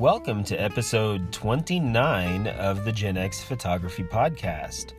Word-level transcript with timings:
Welcome 0.00 0.44
to 0.44 0.56
episode 0.56 1.30
29 1.30 2.46
of 2.46 2.86
the 2.86 2.90
Gen 2.90 3.18
X 3.18 3.42
Photography 3.42 4.02
Podcast. 4.02 4.94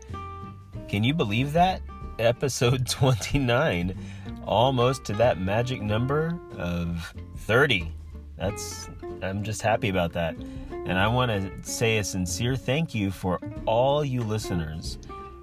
Can 0.88 1.04
you 1.04 1.16
believe 1.16 1.54
that? 1.54 1.82
Episode 2.20 2.88
29, 2.88 3.98
almost 4.46 5.04
to 5.06 5.14
that 5.14 5.42
magic 5.42 5.82
number 5.82 6.40
of 6.56 7.16
30. 7.36 7.92
That's, 8.38 8.92
I'm 9.24 9.42
just 9.42 9.64
happy 9.64 9.90
about 9.90 10.14
that. 10.14 10.36
And 10.70 11.00
I 11.00 11.08
want 11.08 11.32
to 11.32 11.52
say 11.68 11.98
a 11.98 12.04
sincere 12.04 12.56
thank 12.56 12.94
you 12.94 13.10
for 13.10 13.40
all 13.66 14.06
you 14.06 14.22
listeners 14.22 15.00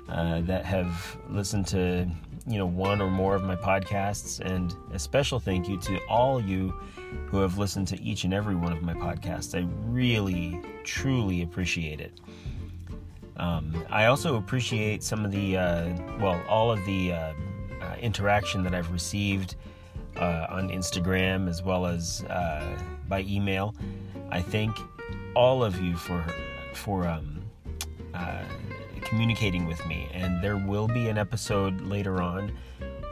uh, 0.09 0.41
that 0.43 0.67
have 0.67 1.19
listened 1.31 1.67
to, 1.67 2.09
you 2.47 2.59
know, 2.59 2.67
one 2.67 3.03
or 3.03 3.11
more 3.11 3.35
of 3.35 3.43
my 3.43 3.57
podcasts, 3.57 4.39
and 4.39 4.73
a 4.93 5.01
special 5.01 5.41
thank 5.41 5.69
you 5.69 5.81
to 5.81 5.99
all 6.09 6.41
you 6.41 6.73
who 7.27 7.39
have 7.39 7.59
listened 7.59 7.89
to 7.89 8.01
each 8.03 8.25
and 8.25 8.33
every 8.33 8.55
one 8.55 8.73
of 8.73 8.83
my 8.83 8.95
podcasts. 8.95 9.55
I 9.55 9.69
really, 9.87 10.61
truly 10.85 11.43
appreciate 11.43 12.01
it. 12.01 12.21
Um, 13.37 13.85
I 13.91 14.07
also 14.07 14.37
appreciate 14.37 15.03
some 15.03 15.25
of 15.25 15.31
the, 15.31 15.57
uh, 15.57 15.93
well, 16.21 16.43
all 16.49 16.73
of 16.73 16.85
the 16.85 17.13
uh, 17.13 17.33
uh, 17.81 17.95
interaction 18.01 18.63
that 18.65 18.75
I've 18.75 18.91
received 18.91 19.57
uh, 20.17 20.47
on 20.49 20.69
Instagram 20.71 21.49
as 21.49 21.63
well 21.63 21.87
as 21.87 22.25
uh, 22.25 22.77
by 23.09 23.21
email. 23.23 23.75
I 24.31 24.43
thank 24.43 24.77
all 25.35 25.63
of 25.63 25.81
you 25.81 25.97
for 25.97 26.25
for 26.75 27.07
um, 27.07 27.43
uh, 28.15 28.43
communicating 29.03 29.67
with 29.67 29.85
me, 29.87 30.09
and 30.13 30.43
there 30.43 30.57
will 30.57 30.89
be 30.89 31.09
an 31.09 31.19
episode 31.19 31.81
later 31.83 32.21
on 32.21 32.53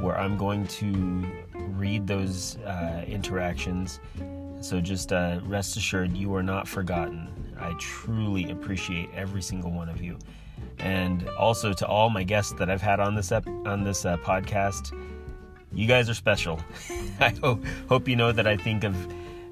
where 0.00 0.18
I'm 0.18 0.36
going 0.36 0.66
to 0.66 1.26
read 1.76 2.06
those 2.06 2.56
uh, 2.58 3.04
interactions. 3.06 4.00
So 4.60 4.80
just 4.80 5.12
uh, 5.12 5.40
rest 5.44 5.76
assured, 5.76 6.16
you 6.16 6.34
are 6.34 6.42
not 6.42 6.66
forgotten. 6.66 7.28
I 7.58 7.74
truly 7.78 8.50
appreciate 8.50 9.08
every 9.14 9.42
single 9.42 9.70
one 9.70 9.88
of 9.88 10.02
you, 10.02 10.18
and 10.78 11.28
also 11.30 11.72
to 11.72 11.86
all 11.86 12.10
my 12.10 12.22
guests 12.22 12.52
that 12.58 12.70
I've 12.70 12.82
had 12.82 13.00
on 13.00 13.14
this 13.14 13.32
ep- 13.32 13.46
on 13.66 13.84
this 13.84 14.04
uh, 14.04 14.16
podcast. 14.18 14.98
You 15.72 15.86
guys 15.86 16.08
are 16.08 16.14
special. 16.14 16.60
I 17.20 17.30
hope 17.42 17.64
hope 17.88 18.08
you 18.08 18.16
know 18.16 18.32
that 18.32 18.46
I 18.46 18.56
think 18.56 18.84
of 18.84 18.96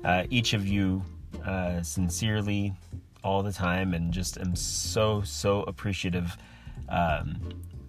uh, 0.04 0.24
each 0.30 0.52
of 0.52 0.66
you 0.66 1.02
uh, 1.44 1.82
sincerely 1.82 2.74
all 3.22 3.42
the 3.42 3.52
time, 3.52 3.94
and 3.94 4.12
just 4.12 4.38
am 4.38 4.54
so 4.54 5.22
so 5.22 5.62
appreciative 5.62 6.36
um, 6.88 7.40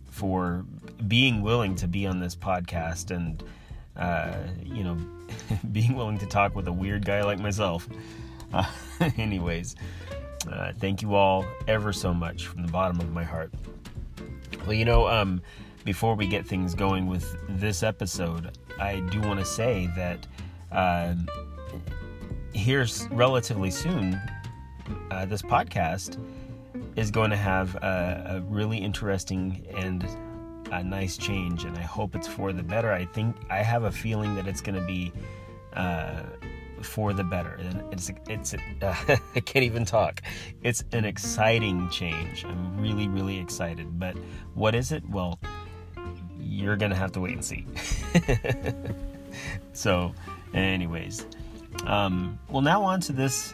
for 0.10 0.66
being 1.08 1.42
willing 1.42 1.76
to 1.76 1.88
be 1.88 2.08
on 2.08 2.20
this 2.20 2.36
podcast 2.36 3.14
and 3.14 3.44
uh, 3.98 4.36
you 4.64 4.84
know 4.84 4.98
being 5.72 5.96
willing 5.96 6.18
to 6.20 6.26
talk 6.26 6.56
with 6.56 6.68
a 6.68 6.74
weird 6.74 7.06
guy 7.06 7.24
like 7.24 7.40
myself. 7.40 7.88
Uh, 8.54 8.70
anyways, 9.18 9.76
uh, 10.52 10.72
thank 10.80 11.02
you 11.02 11.16
all 11.16 11.46
ever 11.68 11.92
so 11.92 12.14
much 12.14 12.48
from 12.48 12.66
the 12.66 12.72
bottom 12.72 13.00
of 13.00 13.12
my 13.12 13.24
heart. 13.24 13.52
Well, 14.62 14.74
you 14.74 14.86
know, 14.86 15.08
um, 15.08 15.42
before 15.84 16.16
we 16.16 16.28
get 16.28 16.46
things 16.46 16.74
going 16.74 17.08
with 17.08 17.36
this 17.48 17.84
episode, 17.84 18.58
I 18.80 19.00
do 19.12 19.22
want 19.22 19.40
to 19.40 19.46
say 19.46 19.90
that 19.96 20.26
uh, 20.72 21.14
here's 22.54 23.08
relatively 23.12 23.70
soon, 23.70 24.20
uh, 25.12 25.26
this 25.26 25.42
podcast 25.42 26.20
is 26.96 27.12
going 27.12 27.30
to 27.30 27.38
have 27.38 27.76
a, 27.76 28.38
a, 28.38 28.42
really 28.52 28.78
interesting 28.78 29.66
and 29.78 30.08
a 30.80 30.84
nice 30.84 31.18
change, 31.18 31.64
and 31.64 31.78
I 31.78 31.82
hope 31.82 32.16
it's 32.16 32.28
for 32.28 32.54
the 32.54 32.64
better. 32.64 32.92
I 32.92 33.06
think 33.06 33.36
I 33.50 33.58
have 33.58 33.84
a 33.84 33.92
feeling 33.92 34.36
that 34.36 34.48
it's 34.48 34.62
going 34.62 34.80
to 34.80 34.86
be 34.86 35.12
uh, 35.74 36.24
for 36.82 37.14
the 37.14 37.24
better. 37.24 37.56
And 37.60 37.84
it's 37.92 38.12
it's 38.30 38.54
uh, 38.54 38.58
I 39.36 39.40
can't 39.40 39.66
even 39.66 39.86
talk. 39.86 40.22
It's 40.64 40.84
an 40.92 41.06
exciting 41.06 41.90
change. 41.90 42.46
I'm 42.46 42.80
really 42.80 43.08
really 43.08 43.40
excited. 43.40 44.00
But 44.00 44.16
what 44.54 44.76
is 44.76 44.92
it? 44.92 45.08
Well, 45.10 45.40
you're 46.40 46.76
gonna 46.76 46.96
have 46.96 47.12
to 47.14 47.20
wait 47.20 47.34
and 47.34 47.44
see. 47.46 47.66
so, 49.74 50.14
anyways, 50.54 51.26
um, 51.86 52.40
well 52.50 52.62
now 52.62 52.84
on 52.84 53.02
to 53.02 53.14
this 53.14 53.54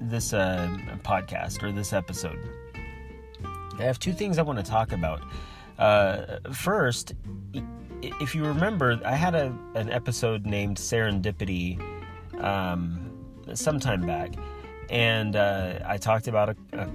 this 0.00 0.32
uh, 0.32 0.68
podcast 1.02 1.62
or 1.62 1.72
this 1.72 1.92
episode. 1.92 2.38
I 3.78 3.82
have 3.82 3.98
two 3.98 4.12
things 4.12 4.38
I 4.38 4.42
want 4.42 4.58
to 4.58 4.64
talk 4.64 4.92
about. 4.92 5.20
Uh, 5.78 6.38
first, 6.52 7.14
if 8.02 8.34
you 8.34 8.44
remember, 8.44 9.00
I 9.04 9.14
had 9.14 9.34
a, 9.34 9.54
an 9.74 9.90
episode 9.90 10.46
named 10.46 10.76
Serendipity 10.76 11.80
um, 12.42 13.10
sometime 13.54 14.06
back, 14.06 14.34
and 14.90 15.36
uh, 15.36 15.78
I 15.86 15.96
talked 15.96 16.28
about 16.28 16.50
a, 16.50 16.56
a, 16.72 16.88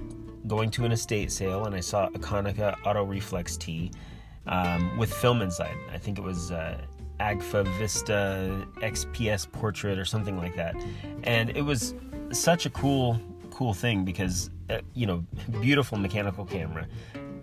going 0.46 0.70
to 0.72 0.84
an 0.84 0.92
estate 0.92 1.30
sale, 1.32 1.66
and 1.66 1.74
I 1.74 1.80
saw 1.80 2.06
a 2.06 2.18
Konica 2.18 2.76
Auto 2.84 3.04
Reflex 3.04 3.56
T 3.56 3.90
um, 4.46 4.96
with 4.98 5.12
film 5.12 5.42
inside. 5.42 5.76
I 5.92 5.98
think 5.98 6.18
it 6.18 6.22
was 6.22 6.50
uh, 6.50 6.78
Agfa 7.18 7.66
Vista 7.78 8.66
XPS 8.76 9.50
Portrait 9.52 9.98
or 9.98 10.04
something 10.04 10.36
like 10.38 10.56
that, 10.56 10.74
and 11.24 11.50
it 11.50 11.62
was 11.62 11.94
such 12.32 12.66
a 12.66 12.70
cool 12.70 13.20
cool 13.50 13.74
thing 13.74 14.04
because 14.04 14.48
uh, 14.70 14.78
you 14.94 15.06
know 15.06 15.22
beautiful 15.60 15.98
mechanical 15.98 16.46
camera 16.46 16.86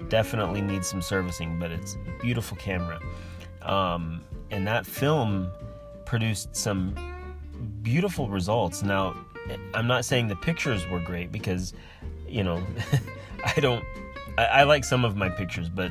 definitely 0.09 0.61
needs 0.61 0.87
some 0.87 1.01
servicing 1.01 1.59
but 1.59 1.71
it's 1.71 1.95
a 1.95 2.21
beautiful 2.21 2.57
camera. 2.57 2.99
Um, 3.61 4.23
and 4.51 4.65
that 4.67 4.85
film 4.85 5.51
produced 6.05 6.55
some 6.55 6.95
beautiful 7.81 8.29
results. 8.29 8.83
Now 8.83 9.15
i'm 9.73 9.87
not 9.87 10.03
saying 10.03 10.27
the 10.27 10.35
pictures 10.35 10.85
were 10.87 10.99
great 10.99 11.31
because 11.31 11.73
you 12.27 12.43
know 12.43 12.61
i 13.45 13.57
don't 13.61 13.81
I, 14.37 14.43
I, 14.43 14.63
like 14.63 14.83
some 14.83 15.05
of 15.05 15.15
my 15.15 15.29
pictures 15.29 15.69
but 15.69 15.89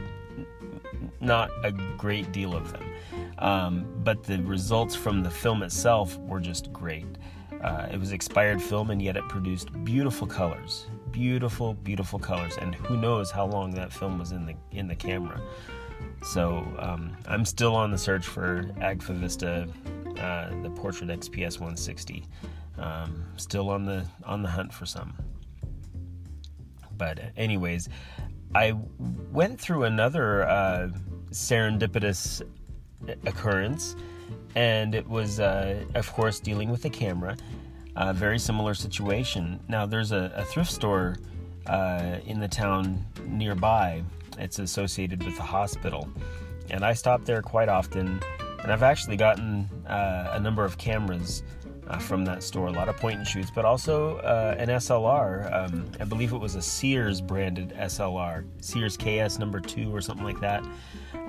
not 1.20 1.50
a 1.64 1.72
great 1.72 2.32
deal 2.32 2.54
of 2.54 2.72
them. 2.72 2.82
Um, 3.38 3.86
but 4.02 4.22
the 4.22 4.38
results 4.42 4.94
from 4.94 5.22
the 5.22 5.30
film 5.30 5.62
itself 5.62 6.16
were 6.18 6.40
just 6.40 6.72
great. 6.72 7.06
Uh, 7.62 7.88
it 7.92 7.98
was 7.98 8.12
expired 8.12 8.62
film, 8.62 8.90
and 8.90 9.02
yet 9.02 9.16
it 9.16 9.28
produced 9.28 9.72
beautiful 9.84 10.26
colors, 10.26 10.86
beautiful, 11.16 11.72
beautiful 11.72 12.18
colors. 12.18 12.58
And 12.58 12.74
who 12.74 12.94
knows 12.94 13.30
how 13.30 13.46
long 13.46 13.70
that 13.70 13.90
film 13.90 14.18
was 14.18 14.32
in 14.32 14.44
the 14.44 14.54
in 14.70 14.86
the 14.86 14.94
camera. 14.94 15.40
So 16.22 16.62
um, 16.78 17.16
I'm 17.26 17.46
still 17.46 17.74
on 17.74 17.90
the 17.90 17.96
search 17.96 18.26
for 18.26 18.64
Agfa 18.80 19.14
Vista, 19.14 19.66
uh, 20.20 20.50
the 20.62 20.70
Portrait 20.70 21.08
XPS 21.08 21.54
160. 21.54 22.22
Um, 22.78 23.24
still 23.38 23.70
on 23.70 23.86
the 23.86 24.04
on 24.24 24.42
the 24.42 24.50
hunt 24.50 24.74
for 24.74 24.84
some. 24.84 25.14
But 26.98 27.18
anyways, 27.34 27.88
I 28.54 28.74
went 29.32 29.58
through 29.58 29.84
another 29.84 30.46
uh, 30.46 30.90
serendipitous 31.30 32.42
occurrence 33.24 33.96
and 34.54 34.94
it 34.94 35.06
was, 35.08 35.40
uh, 35.40 35.82
of 35.94 36.10
course, 36.12 36.40
dealing 36.40 36.70
with 36.70 36.82
the 36.82 36.90
camera. 36.90 37.36
Uh, 37.96 38.12
very 38.12 38.38
similar 38.38 38.74
situation. 38.74 39.58
Now, 39.68 39.86
there's 39.86 40.12
a, 40.12 40.30
a 40.36 40.44
thrift 40.44 40.70
store 40.70 41.16
uh, 41.66 42.18
in 42.26 42.38
the 42.40 42.48
town 42.48 43.04
nearby. 43.26 44.02
It's 44.38 44.58
associated 44.58 45.24
with 45.24 45.36
the 45.36 45.42
hospital, 45.42 46.08
and 46.70 46.84
I 46.84 46.92
stop 46.92 47.24
there 47.24 47.40
quite 47.40 47.70
often. 47.70 48.20
And 48.62 48.72
I've 48.72 48.82
actually 48.82 49.16
gotten 49.16 49.68
uh, 49.86 50.32
a 50.32 50.40
number 50.40 50.64
of 50.64 50.76
cameras 50.76 51.42
uh, 51.88 51.98
from 51.98 52.24
that 52.24 52.42
store, 52.42 52.66
a 52.66 52.72
lot 52.72 52.88
of 52.88 52.96
point 52.96 53.18
and 53.18 53.26
shoots, 53.26 53.50
but 53.54 53.64
also 53.64 54.18
uh, 54.18 54.56
an 54.58 54.68
SLR. 54.68 55.52
Um, 55.54 55.90
I 55.98 56.04
believe 56.04 56.32
it 56.32 56.38
was 56.38 56.54
a 56.54 56.62
Sears 56.62 57.20
branded 57.20 57.70
SLR, 57.70 58.44
Sears 58.60 58.96
KS 58.96 59.38
number 59.38 59.60
two 59.60 59.94
or 59.94 60.00
something 60.00 60.24
like 60.24 60.40
that. 60.40 60.62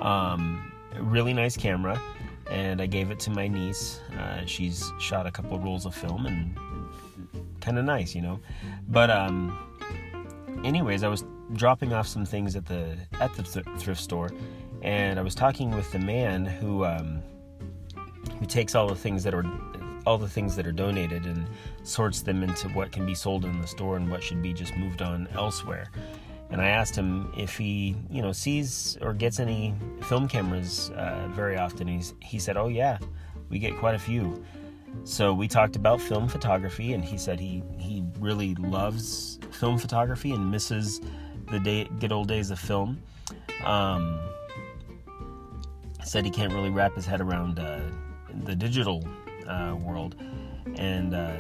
Um, 0.02 0.72
really 1.00 1.34
nice 1.34 1.56
camera 1.56 2.02
and 2.50 2.82
I 2.82 2.86
gave 2.86 3.12
it 3.12 3.20
to 3.22 3.30
my 3.32 3.48
niece. 3.48 4.00
Uh, 4.18 4.46
she's 4.46 4.92
shot 5.00 5.26
a 5.26 5.32
couple 5.32 5.56
of 5.56 5.64
rolls 5.64 5.86
of 5.86 5.96
film 5.96 6.26
and 6.26 6.58
kind 7.62 7.78
of 7.78 7.86
nice, 7.86 8.16
you 8.16 8.22
know. 8.22 8.40
But 8.88 9.10
um, 9.10 9.58
anyways, 10.64 11.04
I 11.04 11.08
was 11.08 11.24
dropping 11.54 11.94
off 11.94 12.08
some 12.08 12.26
things 12.26 12.56
at 12.56 12.66
the 12.66 12.98
at 13.20 13.34
the 13.36 13.44
th- 13.44 13.66
thrift 13.78 14.02
store, 14.02 14.32
and 14.82 15.20
I 15.20 15.22
was 15.22 15.36
talking 15.36 15.72
with 15.72 15.92
the 15.92 16.00
man 16.00 16.46
who 16.46 16.86
um, 16.86 17.22
who 18.40 18.46
takes 18.46 18.76
all 18.76 18.88
the 18.88 18.96
things 18.96 19.24
that 19.24 19.34
are 19.34 19.46
all 20.06 20.18
the 20.18 20.30
things 20.30 20.56
that 20.56 20.66
are 20.66 20.72
donated 20.72 21.26
and 21.26 21.46
sorts 21.84 22.22
them 22.22 22.42
into 22.42 22.70
what 22.70 22.94
can 22.94 23.06
be 23.06 23.14
sold 23.14 23.44
in 23.44 23.60
the 23.60 23.68
store 23.68 23.98
and 23.98 24.10
what 24.10 24.24
should 24.24 24.42
be 24.42 24.54
just 24.54 24.74
moved 24.78 25.02
on 25.02 25.28
elsewhere 25.34 25.92
and 26.50 26.62
I 26.62 26.68
asked 26.68 26.96
him 26.96 27.32
if 27.38 27.58
he, 27.58 27.96
you 28.10 28.22
know, 28.22 28.32
sees 28.32 28.98
or 29.02 29.14
gets 29.14 29.40
any 29.40 29.74
film 30.04 30.28
cameras 30.28 30.90
uh, 30.92 31.28
very 31.32 31.58
often. 31.58 31.88
He's, 31.88 32.14
he 32.22 32.40
said, 32.40 32.58
"Oh 32.58 32.68
yeah, 32.68 32.98
we 33.50 33.60
get 33.60 33.78
quite 33.78 33.96
a 33.96 34.00
few." 34.00 34.44
So 35.04 35.34
we 35.34 35.48
talked 35.48 35.76
about 35.76 36.02
film 36.02 36.28
photography, 36.28 36.94
and 36.94 37.04
he 37.04 37.18
said 37.18 37.40
he 37.40 37.64
he 37.78 38.04
really 38.20 38.56
loves 38.56 39.40
film 39.52 39.78
photography 39.78 40.32
and 40.32 40.50
misses 40.50 41.02
the 41.52 41.60
day, 41.60 41.90
good 42.00 42.12
old 42.12 42.28
days 42.28 42.52
of 42.52 42.60
film. 42.60 43.02
Um, 43.64 44.20
said 46.04 46.24
he 46.24 46.32
can't 46.32 46.54
really 46.54 46.70
wrap 46.70 46.96
his 46.96 47.06
head 47.06 47.20
around 47.20 47.60
uh, 47.60 47.82
the 48.46 48.56
digital 48.56 49.06
uh, 49.48 49.76
world, 49.80 50.16
and 50.76 51.14
uh, 51.14 51.36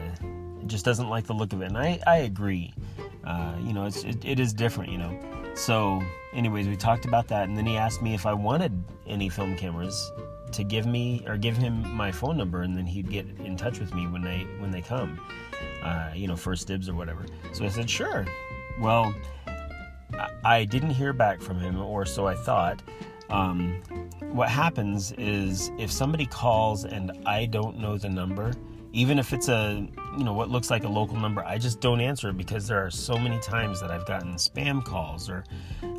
just 0.66 0.84
doesn't 0.84 1.10
like 1.10 1.26
the 1.26 1.34
look 1.34 1.54
of 1.54 1.62
it, 1.62 1.66
and 1.66 1.78
I 1.78 2.00
I 2.06 2.18
agree. 2.18 2.74
Uh, 3.24 3.56
you 3.62 3.74
know, 3.74 3.86
it's 3.86 4.04
it, 4.04 4.24
it 4.24 4.40
is 4.40 4.54
different. 4.54 4.92
You 4.92 5.00
know, 5.00 5.20
so 5.56 6.02
anyways, 6.34 6.68
we 6.68 6.76
talked 6.76 7.06
about 7.06 7.28
that, 7.30 7.48
and 7.48 7.58
then 7.58 7.66
he 7.66 7.78
asked 7.78 8.02
me 8.02 8.14
if 8.14 8.26
I 8.26 8.34
wanted 8.34 8.84
any 9.06 9.30
film 9.30 9.56
cameras 9.56 10.12
to 10.52 10.64
give 10.64 10.86
me 10.86 11.24
or 11.28 11.38
give 11.38 11.58
him 11.58 11.88
my 11.96 12.12
phone 12.12 12.38
number, 12.38 12.62
and 12.62 12.78
then 12.78 12.86
he'd 12.86 13.10
get 13.10 13.26
in 13.44 13.58
touch 13.58 13.80
with 13.80 13.94
me 13.94 14.08
when 14.08 14.22
they 14.22 14.48
when 14.60 14.72
they 14.72 14.82
come. 14.82 15.20
Uh, 15.84 16.12
you 16.16 16.28
know, 16.28 16.36
first 16.36 16.68
dibs 16.68 16.90
or 16.90 16.96
whatever. 16.96 17.26
So 17.54 17.66
I 17.66 17.70
said 17.70 17.90
sure. 17.90 18.26
Well, 18.80 19.14
I 20.44 20.66
didn't 20.66 20.92
hear 20.92 21.14
back 21.14 21.42
from 21.42 21.60
him, 21.60 21.80
or 21.82 22.06
so 22.06 22.28
I 22.28 22.36
thought. 22.36 22.82
Um, 23.30 23.82
what 24.32 24.50
happens 24.50 25.12
is 25.18 25.72
if 25.78 25.92
somebody 25.92 26.26
calls 26.26 26.86
and 26.86 27.12
I 27.26 27.46
don't 27.46 27.78
know 27.78 27.98
the 27.98 28.10
number, 28.10 28.54
even 28.94 29.20
if 29.20 29.34
it's 29.34 29.50
a 29.50 29.88
you 30.18 30.24
know 30.24 30.34
what 30.34 30.50
looks 30.50 30.70
like 30.70 30.84
a 30.84 30.88
local 30.88 31.18
number 31.18 31.44
i 31.46 31.58
just 31.58 31.80
don't 31.82 32.00
answer 32.02 32.30
it 32.30 32.38
because 32.38 32.68
there 32.68 32.84
are 32.84 32.90
so 32.90 33.18
many 33.18 33.40
times 33.40 33.80
that 33.82 33.92
i've 33.92 34.06
gotten 34.06 34.34
spam 34.36 34.84
calls 34.84 35.30
or 35.30 35.44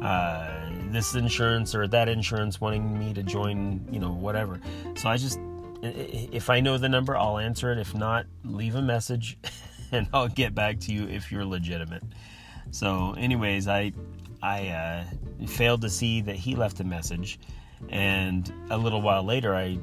uh, 0.02 0.70
this 0.90 1.14
insurance 1.14 1.74
or 1.74 1.88
that 1.88 2.08
insurance 2.08 2.60
wanting 2.60 2.98
me 2.98 3.12
to 3.12 3.22
join 3.22 3.84
you 3.90 3.98
know 3.98 4.12
whatever. 4.12 4.60
So 4.96 5.08
i 5.08 5.16
just 5.16 5.40
if 5.82 6.50
i 6.50 6.60
know 6.60 6.78
the 6.78 6.88
number 6.88 7.16
i'll 7.16 7.38
answer 7.38 7.72
it. 7.72 7.78
If 7.78 7.94
not 7.94 8.26
leave 8.44 8.74
a 8.74 8.82
message 8.82 9.38
and 9.92 10.08
i'll 10.12 10.28
get 10.28 10.54
back 10.54 10.78
to 10.80 10.92
you 10.92 11.08
if 11.08 11.32
you're 11.32 11.44
legitimate. 11.44 12.02
So 12.70 13.14
anyways 13.18 13.66
i 13.68 13.92
i 14.42 14.68
uh, 14.68 15.46
failed 15.46 15.82
to 15.82 15.90
see 15.90 16.20
that 16.22 16.36
he 16.36 16.54
left 16.54 16.80
a 16.80 16.84
message 16.84 17.40
and 17.90 18.52
a 18.70 18.78
little 18.78 19.02
while 19.02 19.22
later 19.22 19.54
i 19.54 19.78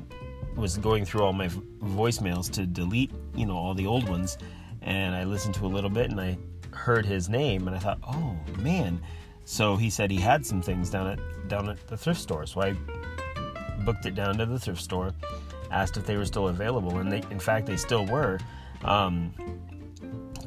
was 0.55 0.77
going 0.77 1.05
through 1.05 1.23
all 1.23 1.33
my 1.33 1.47
voicemails 1.83 2.49
to 2.51 2.65
delete, 2.65 3.11
you 3.35 3.45
know, 3.45 3.55
all 3.55 3.73
the 3.73 3.85
old 3.85 4.07
ones, 4.07 4.37
and 4.81 5.15
I 5.15 5.23
listened 5.23 5.55
to 5.55 5.65
a 5.65 5.67
little 5.67 5.89
bit 5.89 6.11
and 6.11 6.19
I 6.19 6.37
heard 6.71 7.05
his 7.05 7.29
name 7.29 7.67
and 7.67 7.75
I 7.75 7.79
thought, 7.79 7.99
oh 8.03 8.37
man. 8.59 9.01
So 9.45 9.75
he 9.75 9.89
said 9.89 10.09
he 10.09 10.19
had 10.19 10.45
some 10.45 10.61
things 10.61 10.89
down 10.89 11.07
at 11.07 11.47
down 11.47 11.69
at 11.69 11.87
the 11.87 11.97
thrift 11.97 12.19
store. 12.19 12.45
So 12.45 12.61
I 12.61 12.75
booked 13.83 14.05
it 14.05 14.15
down 14.15 14.37
to 14.37 14.45
the 14.45 14.59
thrift 14.59 14.81
store, 14.81 15.13
asked 15.71 15.97
if 15.97 16.05
they 16.05 16.17
were 16.17 16.25
still 16.25 16.47
available, 16.47 16.97
and 16.97 17.11
they, 17.11 17.21
in 17.29 17.39
fact, 17.39 17.67
they 17.67 17.77
still 17.77 18.05
were. 18.05 18.39
Um, 18.83 19.33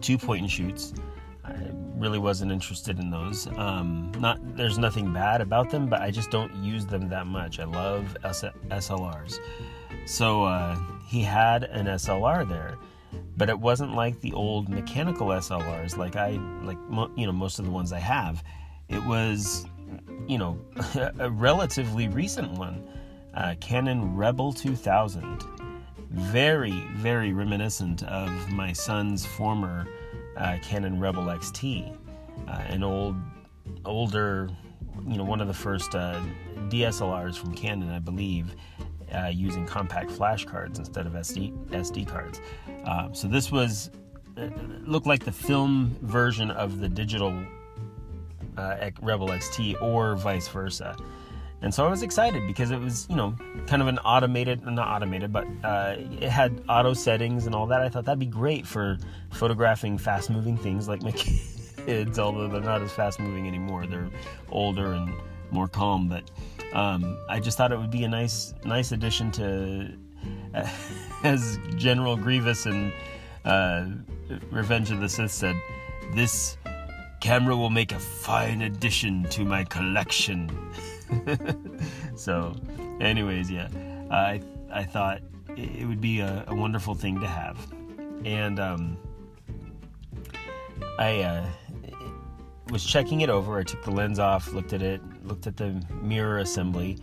two 0.00 0.18
point 0.18 0.42
and 0.42 0.50
shoots. 0.50 0.94
I 1.44 1.54
really 1.96 2.18
wasn't 2.18 2.52
interested 2.52 2.98
in 2.98 3.10
those. 3.10 3.46
Um, 3.56 4.12
not 4.18 4.38
there's 4.56 4.78
nothing 4.78 5.12
bad 5.12 5.40
about 5.40 5.70
them, 5.70 5.86
but 5.86 6.02
I 6.02 6.10
just 6.10 6.30
don't 6.30 6.54
use 6.56 6.86
them 6.86 7.08
that 7.08 7.26
much. 7.26 7.60
I 7.60 7.64
love 7.64 8.16
SLRs. 8.22 9.38
So 10.08 10.44
uh, 10.44 10.78
he 11.06 11.20
had 11.20 11.64
an 11.64 11.84
SLR 11.84 12.48
there, 12.48 12.78
but 13.36 13.50
it 13.50 13.60
wasn't 13.60 13.94
like 13.94 14.18
the 14.22 14.32
old 14.32 14.70
mechanical 14.70 15.28
SLRs, 15.28 15.98
like 15.98 16.16
I 16.16 16.30
like 16.62 16.78
you 17.14 17.26
know 17.26 17.32
most 17.32 17.58
of 17.58 17.66
the 17.66 17.70
ones 17.70 17.92
I 17.92 17.98
have. 17.98 18.42
It 18.88 19.04
was 19.04 19.66
you 20.26 20.38
know 20.38 20.58
a 21.18 21.28
relatively 21.28 22.08
recent 22.08 22.52
one, 22.52 22.88
uh, 23.34 23.56
Canon 23.60 24.16
Rebel 24.16 24.50
2000. 24.50 25.44
Very 26.10 26.88
very 26.94 27.34
reminiscent 27.34 28.02
of 28.04 28.30
my 28.50 28.72
son's 28.72 29.26
former 29.26 29.86
uh, 30.38 30.56
Canon 30.62 30.98
Rebel 30.98 31.24
XT, 31.24 31.94
uh, 32.48 32.50
an 32.50 32.82
old 32.82 33.14
older 33.84 34.48
you 35.06 35.18
know 35.18 35.24
one 35.24 35.42
of 35.42 35.48
the 35.48 35.54
first 35.54 35.94
uh, 35.94 36.18
DSLRs 36.70 37.36
from 37.36 37.54
Canon, 37.54 37.90
I 37.90 37.98
believe, 37.98 38.54
uh, 39.14 39.28
using 39.28 39.66
compact 39.66 40.10
flash 40.10 40.44
cards 40.44 40.78
instead 40.78 41.06
of 41.06 41.12
SD 41.12 41.52
SD 41.68 42.06
cards. 42.06 42.40
Um, 42.84 43.14
so 43.14 43.28
this 43.28 43.50
was 43.50 43.90
uh, 44.36 44.48
looked 44.84 45.06
like 45.06 45.24
the 45.24 45.32
film 45.32 45.96
version 46.02 46.50
of 46.50 46.80
the 46.80 46.88
digital 46.88 47.34
uh, 48.58 48.90
Rebel 49.00 49.28
XT, 49.28 49.80
or 49.80 50.16
vice 50.16 50.48
versa. 50.48 50.96
And 51.60 51.74
so 51.74 51.84
I 51.84 51.90
was 51.90 52.02
excited 52.02 52.46
because 52.46 52.70
it 52.70 52.78
was, 52.78 53.06
you 53.10 53.16
know, 53.16 53.34
kind 53.66 53.82
of 53.82 53.88
an 53.88 53.98
automated, 53.98 54.64
not 54.64 54.86
automated, 54.86 55.32
but 55.32 55.44
uh, 55.64 55.96
it 55.98 56.28
had 56.28 56.62
auto 56.68 56.92
settings 56.92 57.46
and 57.46 57.54
all 57.54 57.66
that. 57.66 57.80
I 57.80 57.88
thought 57.88 58.04
that'd 58.04 58.18
be 58.18 58.26
great 58.26 58.64
for 58.64 58.96
photographing 59.32 59.98
fast 59.98 60.30
moving 60.30 60.56
things 60.56 60.86
like 60.86 61.02
my 61.02 61.10
kids, 61.86 62.18
although 62.18 62.46
they're 62.46 62.60
not 62.60 62.82
as 62.82 62.92
fast 62.92 63.18
moving 63.18 63.48
anymore. 63.48 63.86
They're 63.86 64.10
older 64.50 64.92
and 64.92 65.12
more 65.50 65.66
calm, 65.66 66.08
but 66.08 66.30
um, 66.72 67.18
I 67.28 67.40
just 67.40 67.56
thought 67.56 67.72
it 67.72 67.78
would 67.78 67.90
be 67.90 68.04
a 68.04 68.08
nice, 68.08 68.54
nice 68.64 68.92
addition 68.92 69.30
to, 69.32 69.92
uh, 70.54 70.68
as 71.24 71.58
General 71.76 72.16
Grievous 72.16 72.66
and 72.66 72.92
uh, 73.44 73.86
Revenge 74.50 74.90
of 74.90 75.00
the 75.00 75.08
Sith 75.08 75.30
said, 75.30 75.56
this 76.14 76.56
camera 77.20 77.56
will 77.56 77.70
make 77.70 77.92
a 77.92 77.98
fine 77.98 78.62
addition 78.62 79.24
to 79.24 79.44
my 79.44 79.64
collection. 79.64 80.50
so, 82.16 82.54
anyways, 83.00 83.50
yeah, 83.50 83.68
I 84.10 84.40
I 84.72 84.84
thought 84.84 85.22
it 85.56 85.86
would 85.86 86.00
be 86.00 86.20
a, 86.20 86.44
a 86.48 86.54
wonderful 86.54 86.94
thing 86.94 87.20
to 87.20 87.26
have, 87.26 87.58
and 88.24 88.60
um, 88.60 88.98
I. 90.98 91.22
Uh, 91.22 91.46
was 92.70 92.84
checking 92.84 93.22
it 93.22 93.30
over. 93.30 93.58
I 93.58 93.62
took 93.62 93.82
the 93.82 93.90
lens 93.90 94.18
off, 94.18 94.52
looked 94.52 94.72
at 94.72 94.82
it, 94.82 95.00
looked 95.24 95.46
at 95.46 95.56
the 95.56 95.82
mirror 96.02 96.38
assembly. 96.38 96.98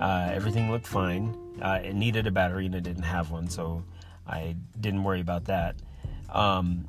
Uh, 0.00 0.30
everything 0.32 0.70
looked 0.70 0.86
fine. 0.86 1.36
Uh, 1.60 1.80
it 1.82 1.94
needed 1.94 2.26
a 2.26 2.30
battery 2.30 2.66
and 2.66 2.74
it 2.74 2.82
didn't 2.82 3.02
have 3.02 3.30
one, 3.30 3.48
so 3.48 3.84
I 4.26 4.56
didn't 4.80 5.04
worry 5.04 5.20
about 5.20 5.44
that. 5.46 5.76
Um, 6.30 6.88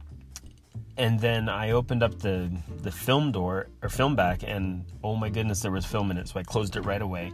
and 0.98 1.20
then 1.20 1.50
I 1.50 1.72
opened 1.72 2.04
up 2.04 2.20
the 2.20 2.52
the 2.82 2.92
film 2.92 3.32
door 3.32 3.68
or 3.82 3.90
film 3.90 4.16
back, 4.16 4.44
and 4.44 4.86
oh 5.04 5.16
my 5.16 5.30
goodness, 5.30 5.62
there 5.62 5.72
was 5.72 5.86
film 5.86 6.12
in 6.12 6.18
it, 6.18 6.28
so 6.28 6.40
I 6.40 6.44
closed 6.44 6.76
it 6.76 6.82
right 6.82 7.02
away. 7.02 7.32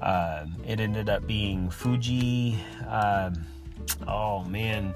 Uh, 0.00 0.46
it 0.66 0.80
ended 0.80 1.08
up 1.08 1.26
being 1.26 1.70
Fuji. 1.70 2.58
Um, 2.88 3.44
oh 4.08 4.44
man, 4.44 4.94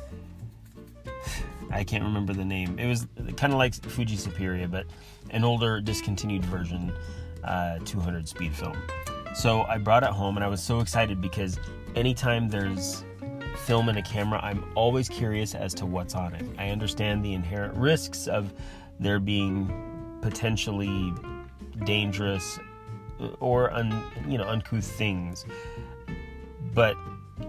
I 1.70 1.84
can't 1.84 2.02
remember 2.02 2.32
the 2.32 2.44
name. 2.44 2.78
It 2.78 2.86
was 2.86 3.06
kind 3.36 3.52
of 3.52 3.58
like 3.58 3.74
Fuji 3.74 4.16
Superior, 4.16 4.68
but 4.68 4.86
an 5.30 5.44
older 5.44 5.80
discontinued 5.80 6.44
version, 6.44 6.92
uh, 7.44 7.78
200 7.84 8.28
speed 8.28 8.54
film. 8.54 8.76
So 9.34 9.62
I 9.62 9.78
brought 9.78 10.02
it 10.02 10.10
home 10.10 10.36
and 10.36 10.44
I 10.44 10.48
was 10.48 10.62
so 10.62 10.80
excited 10.80 11.20
because 11.20 11.58
anytime 11.94 12.48
there's 12.48 13.04
film 13.64 13.88
in 13.88 13.96
a 13.96 14.02
camera, 14.02 14.40
I'm 14.42 14.64
always 14.74 15.08
curious 15.08 15.54
as 15.54 15.74
to 15.74 15.86
what's 15.86 16.14
on 16.14 16.34
it. 16.34 16.44
I 16.58 16.70
understand 16.70 17.24
the 17.24 17.34
inherent 17.34 17.74
risks 17.74 18.26
of 18.26 18.52
there 18.98 19.20
being 19.20 20.18
potentially 20.22 21.12
dangerous 21.84 22.58
or 23.40 23.72
un, 23.72 24.02
you 24.28 24.38
know 24.38 24.48
uncouth 24.48 24.84
things, 24.84 25.44
but 26.74 26.96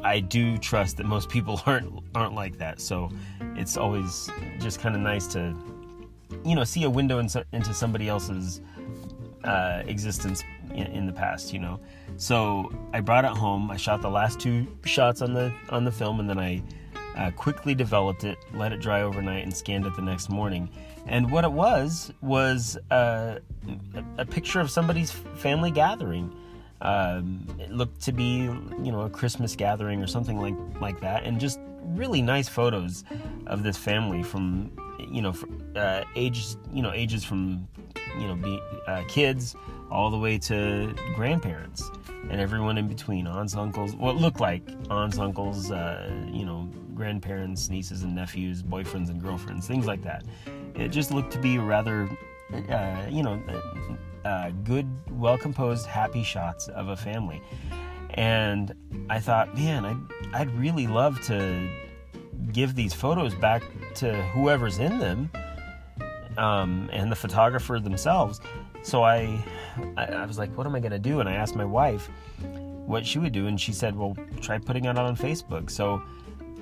I 0.04 0.20
do 0.20 0.58
trust 0.58 0.98
that 0.98 1.06
most 1.06 1.30
people 1.30 1.62
aren't 1.66 2.04
aren't 2.16 2.34
like 2.34 2.58
that. 2.58 2.82
So 2.82 3.10
it's 3.56 3.78
always 3.78 4.30
just 4.60 4.80
kind 4.80 4.96
of 4.96 5.02
nice 5.02 5.28
to 5.28 5.56
you 6.46 6.56
know 6.56 6.64
see 6.64 6.84
a 6.84 6.90
window 6.90 7.20
in, 7.20 7.28
into 7.54 7.74
somebody 7.74 8.08
else's 8.08 8.62
uh, 9.44 9.84
existence 9.86 10.44
in, 10.72 10.88
in, 10.88 11.06
the 11.06 11.14
past 11.14 11.54
you 11.54 11.60
know? 11.60 11.80
So 12.18 12.72
i 12.94 13.00
brought 13.00 13.26
it 13.26 13.32
home 13.32 13.72
i 13.72 13.78
shot 13.78 14.02
the 14.02 14.10
last 14.10 14.40
two 14.40 14.68
shots 14.86 15.22
on 15.22 15.34
the 15.34 15.54
on 15.70 15.86
the 15.86 15.92
film 15.92 16.20
and 16.20 16.30
then 16.30 16.40
i 16.40 16.62
uh, 17.20 17.32
quickly 17.32 17.76
developed 17.76 18.24
it 18.24 18.38
let 18.54 18.72
it 18.72 18.80
dry 18.80 19.02
overnight 19.02 19.44
and 19.44 19.56
scanned 19.56 19.86
it 19.86 19.96
the 19.96 20.02
next 20.02 20.30
morning. 20.30 20.70
And 21.06 21.30
what 21.32 21.44
it 21.44 21.52
was 21.52 22.14
was 22.22 22.78
uh, 22.92 23.40
a 24.18 24.26
picture 24.26 24.60
of 24.60 24.70
somebody's 24.72 25.12
family 25.12 25.72
gathering. 25.72 26.34
Um, 26.82 27.46
it 27.60 27.72
looked 27.72 28.02
to 28.04 28.14
be 28.14 28.44
you 28.44 28.92
know 28.92 29.02
a 29.02 29.10
christmas 29.10 29.54
gathering 29.54 30.02
or 30.02 30.08
something 30.08 30.40
like 30.40 30.56
like 30.80 31.02
that 31.02 31.26
and 31.26 31.38
just 31.38 31.60
really 31.84 32.22
nice 32.22 32.48
photos 32.48 33.04
of 33.48 33.64
this 33.64 33.78
family 33.78 34.24
from 34.24 34.72
you 35.12 35.22
know 35.22 35.34
uh, 35.76 36.04
ages 36.16 36.58
you 36.72 36.82
know 36.82 36.92
ages 36.92 37.24
from 37.24 37.68
you 38.20 38.28
know 38.28 38.36
be, 38.36 38.62
uh, 38.88 39.04
kids 39.08 39.56
all 39.92 40.10
the 40.10 40.18
way 40.18 40.38
to 40.38 40.94
grandparents 41.16 41.90
and 42.30 42.40
everyone 42.40 42.78
in 42.78 42.88
between 42.88 43.26
aunts 43.28 43.56
uncles 43.56 43.96
what 43.96 44.16
looked 44.16 44.40
like 44.40 44.64
aunts 44.90 45.18
uncles 45.18 45.72
uh, 45.72 46.12
you 46.32 46.46
know 46.46 46.70
grandparents 46.94 47.70
nieces 47.70 48.04
and 48.04 48.14
nephews 48.14 48.62
boyfriends 48.62 49.10
and 49.10 49.22
girlfriends 49.22 49.66
things 49.66 49.86
like 49.86 50.04
that. 50.04 50.24
It 50.76 50.90
just 50.90 51.12
looked 51.12 51.32
to 51.32 51.40
be 51.40 51.58
rather 51.58 52.10
uh, 52.70 53.06
you 53.10 53.24
know 53.24 53.42
uh, 54.26 54.52
good 54.64 54.86
well 55.12 55.38
composed 55.38 55.86
happy 55.86 56.24
shots 56.24 56.68
of 56.68 56.90
a 56.90 56.98
family 56.98 57.42
and 58.12 58.74
i 59.10 59.20
thought 59.20 59.56
man 59.56 59.86
i'd, 59.86 59.98
I'd 60.34 60.52
really 60.58 60.88
love 60.88 61.22
to 61.26 61.70
give 62.52 62.76
these 62.76 62.94
photos 62.94 63.34
back 63.36 63.64
to 63.96 64.14
whoever's 64.34 64.80
in 64.80 65.00
them 65.00 65.30
um, 66.40 66.90
and 66.92 67.12
the 67.12 67.16
photographer 67.16 67.80
themselves. 67.80 68.40
So 68.82 69.04
I, 69.04 69.44
I, 69.98 70.06
I 70.06 70.26
was 70.26 70.38
like, 70.38 70.56
what 70.58 70.66
am 70.66 70.76
I 70.76 70.80
going 70.80 70.92
to 70.92 71.00
do? 71.00 71.20
And 71.20 71.28
I 71.28 71.34
asked 71.34 71.56
my 71.56 71.66
wife 71.66 72.10
what 72.86 73.06
she 73.06 73.20
would 73.20 73.34
do, 73.34 73.48
and 73.48 73.60
she 73.60 73.74
said, 73.74 73.96
well, 73.96 74.18
try 74.42 74.58
putting 74.58 74.86
it 74.86 74.98
on 74.98 75.16
Facebook. 75.16 75.70
So 75.70 76.02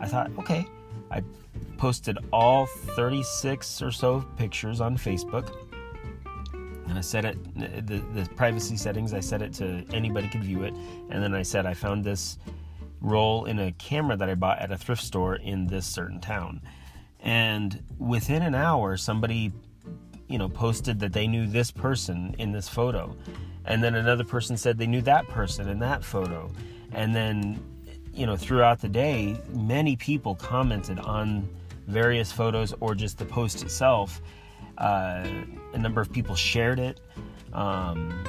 I 0.01 0.07
thought, 0.07 0.31
okay, 0.39 0.65
I 1.11 1.21
posted 1.77 2.17
all 2.33 2.65
36 2.65 3.81
or 3.81 3.91
so 3.91 4.25
pictures 4.35 4.81
on 4.81 4.97
Facebook. 4.97 5.55
And 6.87 6.97
I 6.97 7.01
set 7.01 7.25
it, 7.25 7.37
the, 7.87 7.99
the 8.13 8.29
privacy 8.35 8.77
settings, 8.77 9.13
I 9.13 9.19
set 9.19 9.41
it 9.41 9.53
to 9.55 9.83
anybody 9.93 10.27
could 10.29 10.43
view 10.43 10.63
it. 10.63 10.73
And 11.09 11.21
then 11.21 11.33
I 11.33 11.41
said, 11.41 11.65
I 11.65 11.73
found 11.73 12.03
this 12.03 12.37
roll 13.01 13.45
in 13.45 13.59
a 13.59 13.71
camera 13.73 14.15
that 14.17 14.29
I 14.29 14.35
bought 14.35 14.59
at 14.59 14.71
a 14.71 14.77
thrift 14.77 15.03
store 15.03 15.35
in 15.35 15.67
this 15.67 15.85
certain 15.85 16.19
town. 16.19 16.61
And 17.19 17.83
within 17.97 18.41
an 18.41 18.55
hour, 18.55 18.95
somebody, 18.97 19.51
you 20.27 20.37
know, 20.37 20.49
posted 20.49 20.99
that 21.01 21.13
they 21.13 21.27
knew 21.27 21.45
this 21.47 21.71
person 21.71 22.35
in 22.37 22.51
this 22.51 22.69
photo. 22.69 23.15
And 23.65 23.83
then 23.83 23.95
another 23.95 24.23
person 24.23 24.55
said 24.55 24.77
they 24.77 24.87
knew 24.87 25.01
that 25.01 25.27
person 25.27 25.67
in 25.67 25.79
that 25.79 26.03
photo. 26.03 26.49
And 26.93 27.13
then, 27.13 27.59
you 28.13 28.25
know, 28.25 28.37
throughout 28.37 28.79
the 28.79 28.87
day, 28.87 29.39
many 29.49 29.95
people 29.95 30.35
commented 30.35 30.99
on 30.99 31.47
various 31.87 32.31
photos 32.31 32.73
or 32.79 32.95
just 32.95 33.17
the 33.17 33.25
post 33.25 33.61
itself. 33.61 34.21
Uh, 34.77 35.27
a 35.73 35.77
number 35.77 36.01
of 36.01 36.11
people 36.11 36.35
shared 36.35 36.79
it. 36.79 36.99
Um, 37.53 38.23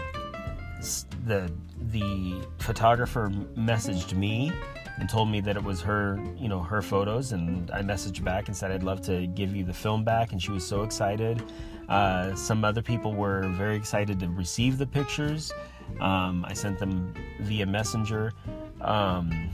the 1.27 1.53
the 1.91 2.47
photographer 2.59 3.29
messaged 3.57 4.15
me 4.15 4.53
and 4.99 5.09
told 5.09 5.31
me 5.31 5.41
that 5.41 5.57
it 5.57 5.63
was 5.63 5.81
her, 5.81 6.19
you 6.37 6.49
know, 6.49 6.61
her 6.61 6.83
photos, 6.83 7.33
and 7.33 7.71
I 7.71 7.83
messaged 7.83 8.23
back 8.25 8.49
and 8.49 8.57
said 8.57 8.73
I'd 8.73 8.83
love 8.83 9.01
to 9.03 9.27
give 9.29 9.55
you 9.55 9.65
the 9.65 9.73
film 9.73 10.05
back, 10.05 10.33
and 10.33 10.43
she 10.43 10.51
was 10.51 10.67
so 10.67 10.83
excited. 10.83 11.43
Uh, 11.89 12.35
some 12.35 12.65
other 12.65 12.83
people 12.83 13.15
were 13.15 13.43
very 13.51 13.77
excited 13.77 14.19
to 14.21 14.29
receive 14.29 14.77
the 14.77 14.87
pictures. 14.87 15.53
Um, 16.01 16.45
I 16.47 16.53
sent 16.53 16.79
them 16.79 17.15
via 17.41 17.65
messenger. 17.67 18.33
Um, 18.81 19.51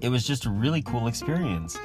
it 0.00 0.08
was 0.08 0.26
just 0.26 0.44
a 0.44 0.50
really 0.50 0.82
cool 0.82 1.08
experience. 1.08 1.78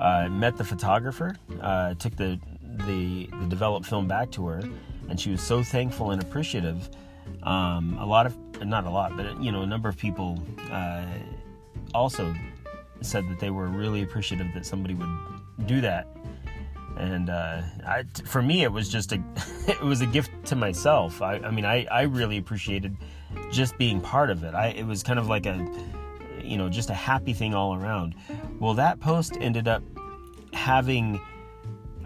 Uh, 0.00 0.28
met 0.30 0.56
the 0.56 0.64
photographer, 0.64 1.36
uh, 1.60 1.94
took 1.94 2.16
the, 2.16 2.40
the 2.86 3.28
the 3.40 3.46
developed 3.46 3.86
film 3.86 4.08
back 4.08 4.30
to 4.32 4.46
her, 4.46 4.62
and 5.08 5.20
she 5.20 5.30
was 5.30 5.40
so 5.40 5.62
thankful 5.62 6.10
and 6.10 6.22
appreciative. 6.22 6.88
Um, 7.42 7.96
a 7.98 8.06
lot 8.06 8.26
of, 8.26 8.36
not 8.66 8.84
a 8.84 8.90
lot, 8.90 9.16
but 9.16 9.40
you 9.42 9.52
know, 9.52 9.62
a 9.62 9.66
number 9.66 9.88
of 9.88 9.96
people 9.96 10.42
uh, 10.70 11.04
also 11.94 12.34
said 13.00 13.28
that 13.28 13.38
they 13.38 13.50
were 13.50 13.66
really 13.66 14.02
appreciative 14.02 14.48
that 14.54 14.66
somebody 14.66 14.94
would 14.94 15.08
do 15.66 15.80
that. 15.80 16.06
And 16.96 17.30
uh, 17.30 17.62
I, 17.86 18.04
for 18.24 18.42
me, 18.42 18.62
it 18.62 18.72
was 18.72 18.88
just 18.88 19.12
a, 19.12 19.22
it 19.68 19.80
was 19.80 20.00
a 20.00 20.06
gift 20.06 20.30
to 20.46 20.56
myself. 20.56 21.22
I, 21.22 21.36
I 21.36 21.50
mean, 21.50 21.64
I, 21.64 21.86
I 21.90 22.02
really 22.02 22.36
appreciated 22.36 22.96
just 23.50 23.78
being 23.78 24.00
part 24.00 24.30
of 24.30 24.44
it. 24.44 24.54
I, 24.54 24.68
it 24.68 24.86
was 24.86 25.02
kind 25.02 25.18
of 25.18 25.28
like 25.28 25.46
a, 25.46 25.66
you 26.42 26.56
know, 26.56 26.68
just 26.68 26.90
a 26.90 26.94
happy 26.94 27.32
thing 27.32 27.54
all 27.54 27.74
around. 27.74 28.14
Well, 28.58 28.74
that 28.74 29.00
post 29.00 29.36
ended 29.40 29.66
up 29.66 29.82
having, 30.52 31.20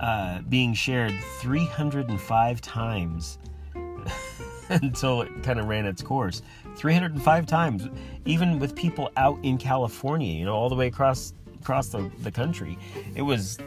uh, 0.01 0.41
being 0.43 0.75
shared 0.75 1.13
305 1.39 2.61
times 2.61 3.39
until 4.69 5.23
it 5.23 5.43
kind 5.43 5.59
of 5.59 5.67
ran 5.67 5.87
its 5.87 6.03
course. 6.03 6.43
305 6.77 7.47
times, 7.47 7.89
even 8.25 8.59
with 8.59 8.75
people 8.75 9.11
out 9.17 9.39
in 9.43 9.59
California, 9.59 10.33
you 10.33 10.45
know, 10.45 10.55
all 10.55 10.69
the 10.69 10.75
way 10.75 10.89
across 10.89 11.35
across 11.61 11.89
the, 11.89 12.11
the 12.23 12.31
country. 12.31 12.77
It 13.15 13.23
was 13.23 13.59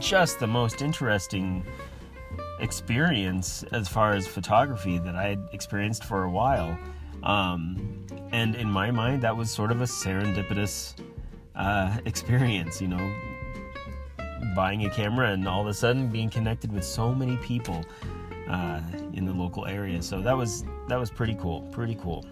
just 0.00 0.38
the 0.40 0.46
most 0.46 0.80
interesting 0.80 1.66
experience 2.60 3.62
as 3.72 3.88
far 3.88 4.14
as 4.14 4.26
photography 4.26 4.98
that 4.98 5.14
I 5.14 5.28
had 5.28 5.48
experienced 5.52 6.04
for 6.04 6.24
a 6.24 6.30
while. 6.30 6.78
Um, 7.22 8.06
and 8.32 8.54
in 8.54 8.70
my 8.70 8.90
mind, 8.90 9.22
that 9.22 9.36
was 9.36 9.50
sort 9.50 9.70
of 9.70 9.82
a 9.82 9.84
serendipitous 9.84 10.94
uh, 11.54 11.98
experience, 12.06 12.80
you 12.80 12.88
know, 12.88 13.14
buying 14.54 14.86
a 14.86 14.90
camera 14.90 15.30
and 15.30 15.46
all 15.48 15.62
of 15.62 15.66
a 15.66 15.74
sudden 15.74 16.08
being 16.08 16.30
connected 16.30 16.72
with 16.72 16.84
so 16.84 17.14
many 17.14 17.36
people 17.38 17.84
uh, 18.48 18.80
in 19.12 19.24
the 19.24 19.32
local 19.32 19.66
area. 19.66 20.02
So 20.02 20.20
that 20.20 20.36
was 20.36 20.64
that 20.88 20.98
was 20.98 21.10
pretty 21.10 21.34
cool. 21.34 21.62
Pretty 21.72 21.96
cool. 21.96 22.24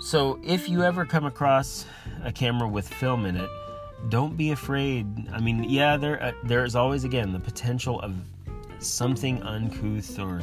So 0.00 0.40
if 0.42 0.68
you 0.68 0.82
ever 0.82 1.04
come 1.04 1.26
across 1.26 1.84
a 2.24 2.32
camera 2.32 2.66
with 2.66 2.88
film 2.88 3.26
in 3.26 3.36
it, 3.36 3.50
don't 4.08 4.36
be 4.36 4.52
afraid. 4.52 5.06
I 5.32 5.40
mean, 5.40 5.64
yeah, 5.64 5.96
there 5.96 6.22
uh, 6.22 6.32
there 6.44 6.64
is 6.64 6.74
always 6.74 7.04
again 7.04 7.32
the 7.32 7.40
potential 7.40 8.00
of 8.00 8.14
something 8.78 9.42
uncouth 9.42 10.18
or 10.18 10.40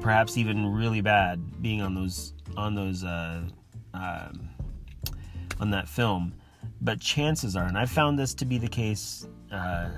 perhaps 0.00 0.36
even 0.36 0.72
really 0.72 1.00
bad 1.00 1.62
being 1.62 1.82
on 1.82 1.94
those 1.94 2.32
on 2.56 2.74
those 2.74 3.02
uh, 3.02 3.42
um, 3.94 4.48
on 5.60 5.70
that 5.70 5.88
film. 5.88 6.32
But 6.80 7.00
chances 7.00 7.56
are, 7.56 7.64
and 7.64 7.76
I've 7.78 7.90
found 7.90 8.18
this 8.18 8.34
to 8.34 8.44
be 8.44 8.58
the 8.58 8.68
case 8.68 9.26
uh, 9.52 9.90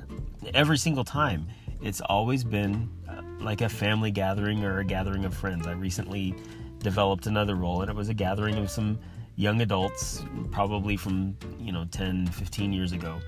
every 0.54 0.78
single 0.78 1.04
time, 1.04 1.46
it's 1.82 2.00
always 2.00 2.44
been 2.44 2.88
uh, 3.08 3.22
like 3.40 3.60
a 3.60 3.68
family 3.68 4.10
gathering 4.10 4.64
or 4.64 4.78
a 4.80 4.84
gathering 4.84 5.24
of 5.24 5.34
friends. 5.34 5.66
I 5.66 5.72
recently 5.72 6.34
developed 6.80 7.26
another 7.26 7.54
roll, 7.54 7.82
and 7.82 7.90
it 7.90 7.94
was 7.94 8.08
a 8.08 8.14
gathering 8.14 8.56
of 8.56 8.70
some 8.70 8.98
young 9.36 9.60
adults, 9.60 10.24
probably 10.50 10.96
from 10.96 11.36
you 11.58 11.72
know 11.72 11.84
10, 11.90 12.26
15 12.28 12.72
years 12.72 12.92
ago. 12.92 13.18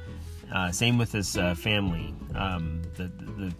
Uh, 0.52 0.70
same 0.72 0.98
with 0.98 1.12
this 1.12 1.36
uh, 1.36 1.54
family, 1.54 2.12
um, 2.34 2.82
the, 2.96 3.04
the 3.04 3.54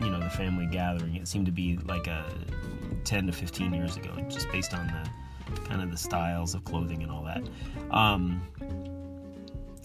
you 0.00 0.10
know 0.10 0.20
the 0.20 0.30
family 0.30 0.66
gathering. 0.66 1.16
It 1.16 1.26
seemed 1.26 1.46
to 1.46 1.52
be 1.52 1.76
like 1.78 2.06
a 2.06 2.24
10 3.04 3.26
to 3.26 3.32
15 3.32 3.74
years 3.74 3.96
ago, 3.96 4.10
just 4.28 4.50
based 4.50 4.74
on 4.74 4.86
the 4.86 5.10
kind 5.64 5.82
of 5.82 5.90
the 5.90 5.96
styles 5.96 6.54
of 6.54 6.64
clothing 6.64 7.02
and 7.02 7.10
all 7.10 7.24
that. 7.24 7.42
Um, 7.90 8.42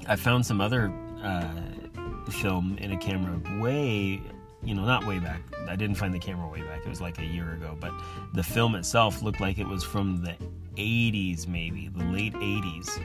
I 0.07 0.15
found 0.15 0.45
some 0.45 0.61
other 0.61 0.91
uh, 1.21 1.49
film 2.29 2.77
in 2.79 2.91
a 2.91 2.97
camera 2.97 3.39
way 3.61 4.21
you 4.65 4.73
know, 4.73 4.85
not 4.85 5.05
way 5.05 5.19
back. 5.19 5.41
I 5.67 5.75
didn't 5.75 5.95
find 5.95 6.13
the 6.13 6.19
camera 6.19 6.47
way 6.47 6.61
back. 6.61 6.81
It 6.85 6.89
was 6.89 7.01
like 7.01 7.19
a 7.19 7.25
year 7.25 7.53
ago. 7.53 7.75
But 7.79 7.91
the 8.33 8.43
film 8.43 8.75
itself 8.75 9.21
looked 9.21 9.39
like 9.39 9.59
it 9.59 9.67
was 9.67 9.83
from 9.83 10.23
the 10.23 10.35
80s, 10.75 11.47
maybe 11.47 11.89
the 11.89 12.05
late 12.05 12.33
80s, 12.33 13.01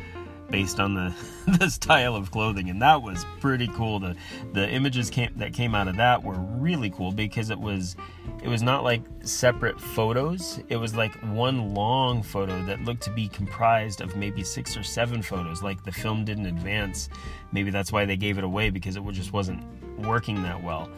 based 0.50 0.80
on 0.80 0.94
the 0.94 1.14
the 1.58 1.68
style 1.68 2.14
of 2.14 2.30
clothing, 2.30 2.70
and 2.70 2.80
that 2.82 3.02
was 3.02 3.24
pretty 3.40 3.68
cool. 3.68 3.98
The 3.98 4.16
the 4.52 4.68
images 4.68 5.10
came, 5.10 5.32
that 5.36 5.52
came 5.52 5.74
out 5.74 5.88
of 5.88 5.96
that 5.96 6.22
were 6.22 6.38
really 6.38 6.90
cool 6.90 7.12
because 7.12 7.50
it 7.50 7.58
was 7.58 7.96
it 8.42 8.48
was 8.48 8.62
not 8.62 8.84
like 8.84 9.02
separate 9.22 9.80
photos. 9.80 10.60
It 10.68 10.76
was 10.76 10.94
like 10.94 11.14
one 11.32 11.74
long 11.74 12.22
photo 12.22 12.62
that 12.66 12.82
looked 12.82 13.02
to 13.02 13.10
be 13.10 13.28
comprised 13.28 14.00
of 14.00 14.16
maybe 14.16 14.42
six 14.44 14.76
or 14.76 14.82
seven 14.82 15.22
photos. 15.22 15.62
Like 15.62 15.84
the 15.84 15.92
film 15.92 16.24
didn't 16.24 16.46
advance. 16.46 17.08
Maybe 17.52 17.70
that's 17.70 17.92
why 17.92 18.04
they 18.04 18.16
gave 18.16 18.38
it 18.38 18.44
away 18.44 18.70
because 18.70 18.96
it 18.96 19.04
just 19.10 19.32
wasn't 19.32 19.62
working 19.98 20.42
that 20.44 20.62
well 20.62 20.88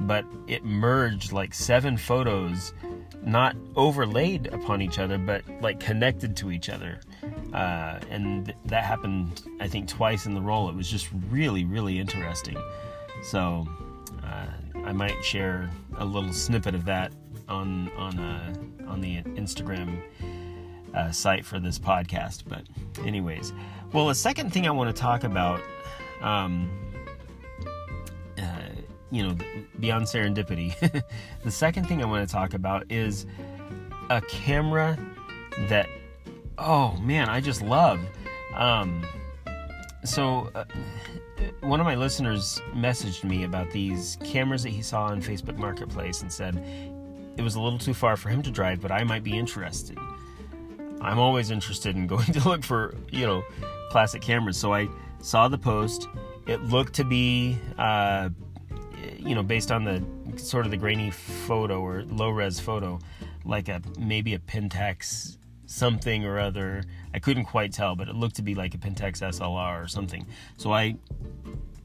but 0.00 0.24
it 0.46 0.64
merged 0.64 1.32
like 1.32 1.54
seven 1.54 1.96
photos 1.96 2.72
not 3.22 3.56
overlaid 3.74 4.46
upon 4.48 4.82
each 4.82 4.98
other 4.98 5.18
but 5.18 5.42
like 5.60 5.80
connected 5.80 6.36
to 6.36 6.50
each 6.50 6.68
other 6.68 7.00
uh, 7.52 7.98
and 8.10 8.46
th- 8.46 8.58
that 8.66 8.84
happened 8.84 9.42
i 9.60 9.66
think 9.66 9.88
twice 9.88 10.26
in 10.26 10.34
the 10.34 10.40
roll 10.40 10.68
it 10.68 10.74
was 10.74 10.90
just 10.90 11.08
really 11.30 11.64
really 11.64 11.98
interesting 11.98 12.56
so 13.22 13.66
i 14.86 14.92
might 14.92 15.22
share 15.24 15.70
a 15.98 16.04
little 16.04 16.32
snippet 16.32 16.74
of 16.74 16.84
that 16.84 17.12
on 17.48 17.90
on 17.96 18.18
uh, 18.18 18.54
on 18.88 19.00
the 19.00 19.22
instagram 19.22 20.00
uh, 20.94 21.10
site 21.10 21.44
for 21.44 21.58
this 21.58 21.78
podcast 21.78 22.44
but 22.48 22.62
anyways 23.06 23.52
well 23.92 24.06
the 24.08 24.14
second 24.14 24.52
thing 24.52 24.66
i 24.66 24.70
want 24.70 24.94
to 24.94 25.00
talk 25.00 25.24
about 25.24 25.60
um, 26.22 26.70
you 29.10 29.22
know, 29.22 29.36
beyond 29.80 30.06
serendipity. 30.06 30.74
the 31.44 31.50
second 31.50 31.86
thing 31.86 32.02
I 32.02 32.06
want 32.06 32.28
to 32.28 32.32
talk 32.32 32.54
about 32.54 32.90
is 32.90 33.26
a 34.10 34.20
camera 34.22 34.98
that, 35.68 35.88
oh 36.58 36.96
man, 36.98 37.28
I 37.28 37.40
just 37.40 37.62
love. 37.62 38.00
Um, 38.54 39.06
so, 40.08 40.50
uh, 40.54 40.64
one 41.60 41.80
of 41.80 41.86
my 41.86 41.94
listeners 41.94 42.60
messaged 42.74 43.24
me 43.24 43.44
about 43.44 43.70
these 43.70 44.18
cameras 44.24 44.62
that 44.62 44.70
he 44.70 44.82
saw 44.82 45.04
on 45.04 45.20
Facebook 45.20 45.56
Marketplace 45.56 46.22
and 46.22 46.32
said 46.32 46.56
it 47.36 47.42
was 47.42 47.54
a 47.54 47.60
little 47.60 47.78
too 47.78 47.94
far 47.94 48.16
for 48.16 48.28
him 48.28 48.42
to 48.42 48.50
drive, 48.50 48.80
but 48.80 48.90
I 48.90 49.04
might 49.04 49.22
be 49.22 49.36
interested. 49.36 49.98
I'm 51.00 51.18
always 51.18 51.50
interested 51.50 51.96
in 51.96 52.06
going 52.08 52.32
to 52.32 52.48
look 52.48 52.64
for, 52.64 52.94
you 53.10 53.26
know, 53.26 53.44
classic 53.90 54.22
cameras. 54.22 54.56
So 54.56 54.72
I 54.72 54.88
saw 55.20 55.48
the 55.48 55.58
post. 55.58 56.08
It 56.46 56.62
looked 56.62 56.94
to 56.94 57.04
be 57.04 57.58
uh, 57.78 58.30
you 59.18 59.34
know, 59.34 59.42
based 59.42 59.70
on 59.72 59.84
the 59.84 60.02
sort 60.38 60.64
of 60.64 60.70
the 60.70 60.76
grainy 60.76 61.10
photo 61.10 61.80
or 61.80 62.02
low 62.04 62.30
res 62.30 62.60
photo, 62.60 62.98
like 63.44 63.68
a 63.68 63.80
maybe 63.98 64.34
a 64.34 64.38
Pentax 64.38 65.36
something 65.66 66.24
or 66.24 66.38
other. 66.38 66.82
I 67.12 67.18
couldn't 67.18 67.44
quite 67.44 67.72
tell, 67.72 67.94
but 67.94 68.08
it 68.08 68.14
looked 68.14 68.36
to 68.36 68.42
be 68.42 68.54
like 68.54 68.74
a 68.74 68.78
Pentax 68.78 69.20
SLR 69.20 69.84
or 69.84 69.88
something. 69.88 70.26
So 70.56 70.72
I 70.72 70.96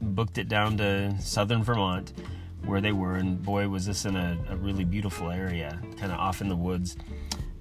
booked 0.00 0.38
it 0.38 0.48
down 0.48 0.76
to 0.78 1.14
southern 1.20 1.62
Vermont 1.62 2.12
where 2.64 2.80
they 2.80 2.92
were, 2.92 3.16
and 3.16 3.42
boy, 3.42 3.68
was 3.68 3.86
this 3.86 4.04
in 4.04 4.16
a, 4.16 4.38
a 4.48 4.56
really 4.56 4.84
beautiful 4.84 5.30
area, 5.30 5.80
kind 5.98 6.12
of 6.12 6.18
off 6.18 6.40
in 6.40 6.48
the 6.48 6.56
woods. 6.56 6.96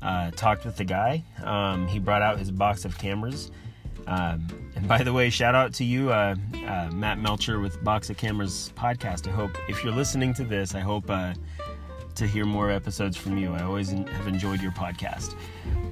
Uh, 0.01 0.31
talked 0.31 0.65
with 0.65 0.77
the 0.77 0.83
guy. 0.83 1.23
Um, 1.43 1.87
he 1.87 1.99
brought 1.99 2.21
out 2.21 2.39
his 2.39 2.51
box 2.51 2.85
of 2.85 2.97
cameras. 2.97 3.51
Um, 4.07 4.47
and 4.75 4.87
by 4.87 5.03
the 5.03 5.13
way, 5.13 5.29
shout 5.29 5.53
out 5.53 5.73
to 5.75 5.83
you, 5.83 6.11
uh, 6.11 6.35
uh, 6.65 6.89
Matt 6.91 7.19
Melcher 7.19 7.59
with 7.59 7.83
Box 7.83 8.09
of 8.09 8.17
Cameras 8.17 8.73
podcast. 8.75 9.27
I 9.27 9.31
hope 9.31 9.51
if 9.69 9.83
you're 9.83 9.93
listening 9.93 10.33
to 10.35 10.43
this, 10.43 10.73
I 10.73 10.79
hope 10.79 11.09
uh, 11.09 11.33
to 12.21 12.27
hear 12.27 12.45
more 12.45 12.69
episodes 12.69 13.17
from 13.17 13.35
you. 13.35 13.51
I 13.51 13.63
always 13.63 13.89
have 13.89 14.27
enjoyed 14.27 14.61
your 14.61 14.71
podcast. 14.73 15.33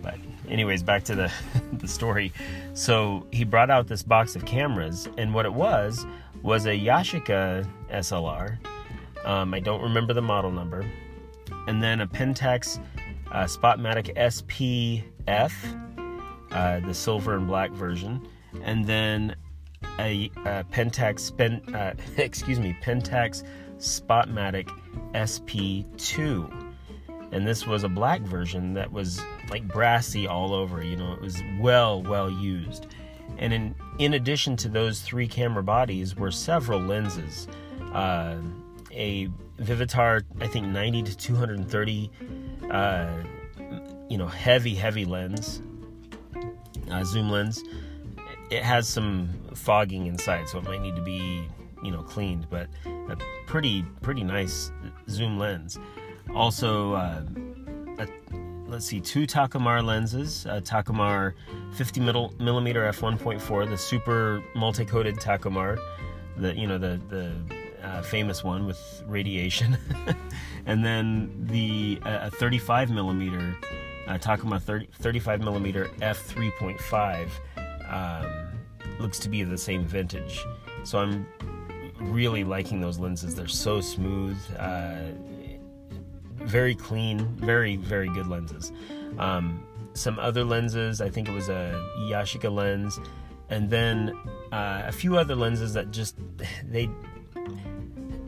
But 0.04 0.20
anyways, 0.48 0.84
back 0.84 1.04
to 1.06 1.16
the 1.16 1.32
the 1.74 1.88
story. 1.88 2.32
So 2.74 3.26
he 3.32 3.44
brought 3.44 3.72
out 3.72 3.88
this 3.88 4.04
box 4.04 4.36
of 4.36 4.46
cameras, 4.46 5.10
and 5.18 5.34
what 5.34 5.48
it 5.48 5.54
was 5.54 6.06
was 6.44 6.68
a 6.68 6.80
Yashica 6.80 7.68
SLR. 7.92 8.60
Um, 9.26 9.56
I 9.56 9.60
don't 9.60 9.82
remember 9.82 10.14
the 10.14 10.22
model 10.22 10.52
number, 10.52 10.86
and 11.68 11.82
then 11.82 12.02
a 12.02 12.08
Pentax 12.08 12.80
uh, 13.32 13.46
Spotmatic 13.46 14.16
SPF, 14.16 15.52
uh, 16.52 16.80
the 16.82 16.94
silver 16.94 17.38
and 17.38 17.48
black 17.48 17.72
version, 17.72 18.22
and 18.62 18.86
then 18.86 19.36
a, 19.98 20.30
a 20.46 20.64
Pentax 20.72 21.22
Spen, 21.22 21.60
uh, 21.74 21.96
excuse 22.18 22.60
me 22.60 22.78
Pentax 22.84 23.44
Spotmatic 23.80 24.70
SP2 25.14 26.70
and 27.32 27.48
this 27.48 27.68
was 27.68 27.84
a 27.84 27.90
black 27.90 28.22
version 28.22 28.74
that 28.74 28.92
was 28.92 29.22
like 29.50 29.68
brassy 29.68 30.28
all 30.28 30.54
over 30.54 30.84
you 30.84 30.96
know 30.96 31.14
it 31.14 31.22
was 31.22 31.42
well 31.60 32.02
well 32.04 32.30
used. 32.30 32.88
And 33.38 33.54
in 33.54 33.76
in 34.00 34.14
addition 34.14 34.56
to 34.58 34.70
those 34.70 35.02
three 35.02 35.28
camera 35.28 35.64
bodies 35.64 36.16
were 36.16 36.32
several 36.32 36.80
lenses. 36.80 37.48
Uh, 37.94 38.38
a 38.92 39.30
vivitar 39.60 40.24
i 40.42 40.48
think 40.48 40.66
90 40.66 41.04
to 41.04 41.18
230 41.18 42.12
uh, 42.72 43.08
you 44.10 44.18
know 44.18 44.26
heavy 44.26 44.74
heavy 44.74 45.06
lens 45.06 45.62
uh, 46.90 47.04
zoom 47.04 47.30
lens. 47.30 47.64
It 48.50 48.64
has 48.64 48.88
some 48.88 49.30
fogging 49.54 50.08
inside 50.08 50.50
so 50.50 50.58
it 50.58 50.64
might 50.64 50.82
need 50.82 50.96
to 50.96 51.04
be 51.04 51.48
you 51.84 51.92
know 51.92 52.02
cleaned 52.04 52.48
but 52.50 52.68
a 52.86 53.18
pretty 53.46 53.84
pretty 54.02 54.24
nice 54.24 54.72
zoom 55.08 55.38
lens 55.38 55.80
also, 56.36 56.94
uh, 56.94 57.22
a, 57.98 58.08
let's 58.68 58.86
see, 58.86 59.00
two 59.00 59.26
Takumar 59.26 59.84
lenses, 59.84 60.46
a 60.46 60.62
Takumar 60.62 61.34
50 61.74 62.02
millimeter 62.02 62.90
f1.4, 62.92 63.70
the 63.70 63.78
super 63.78 64.44
multi-coated 64.56 65.16
Takumar, 65.16 65.80
the 66.38 66.56
you 66.56 66.68
know 66.68 66.78
the 66.78 67.02
the 67.10 67.34
uh, 67.84 68.02
famous 68.02 68.44
one 68.44 68.66
with 68.66 69.04
radiation, 69.08 69.78
and 70.66 70.86
then 70.86 71.32
the 71.48 72.00
uh, 72.04 72.30
35 72.30 72.92
millimeter 72.92 73.56
uh, 74.08 74.18
Takumar 74.18 74.62
30, 74.62 74.88
35 74.94 75.42
millimeter 75.42 75.86
f3.5 76.00 77.30
um, 77.92 78.60
looks 79.00 79.20
to 79.20 79.30
be 79.30 79.44
the 79.44 79.58
same 79.58 79.86
vintage. 79.86 80.46
So 80.84 81.00
I'm 81.00 81.28
really 82.00 82.44
liking 82.44 82.82
those 82.82 83.00
lenses. 83.00 83.36
They're 83.36 83.48
so 83.48 83.82
smooth. 83.82 84.38
Uh, 84.58 85.12
very 86.38 86.76
clean, 86.76 87.20
very 87.36 87.76
very 87.76 88.10
good 88.10 88.28
lenses. 88.28 88.72
Um, 89.18 89.64
some 89.94 90.20
other 90.20 90.44
lenses, 90.44 91.02
I 91.02 91.10
think 91.10 91.28
it 91.28 91.34
was 91.34 91.50
a 91.50 91.74
Yashica 92.00 92.54
lens, 92.54 93.00
and 93.50 93.70
then 93.70 94.14
uh, 94.52 94.84
a 94.86 94.92
few 94.92 95.18
other 95.18 95.36
lenses 95.36 95.74
that 95.74 95.92
just 95.92 96.16
they 96.64 96.90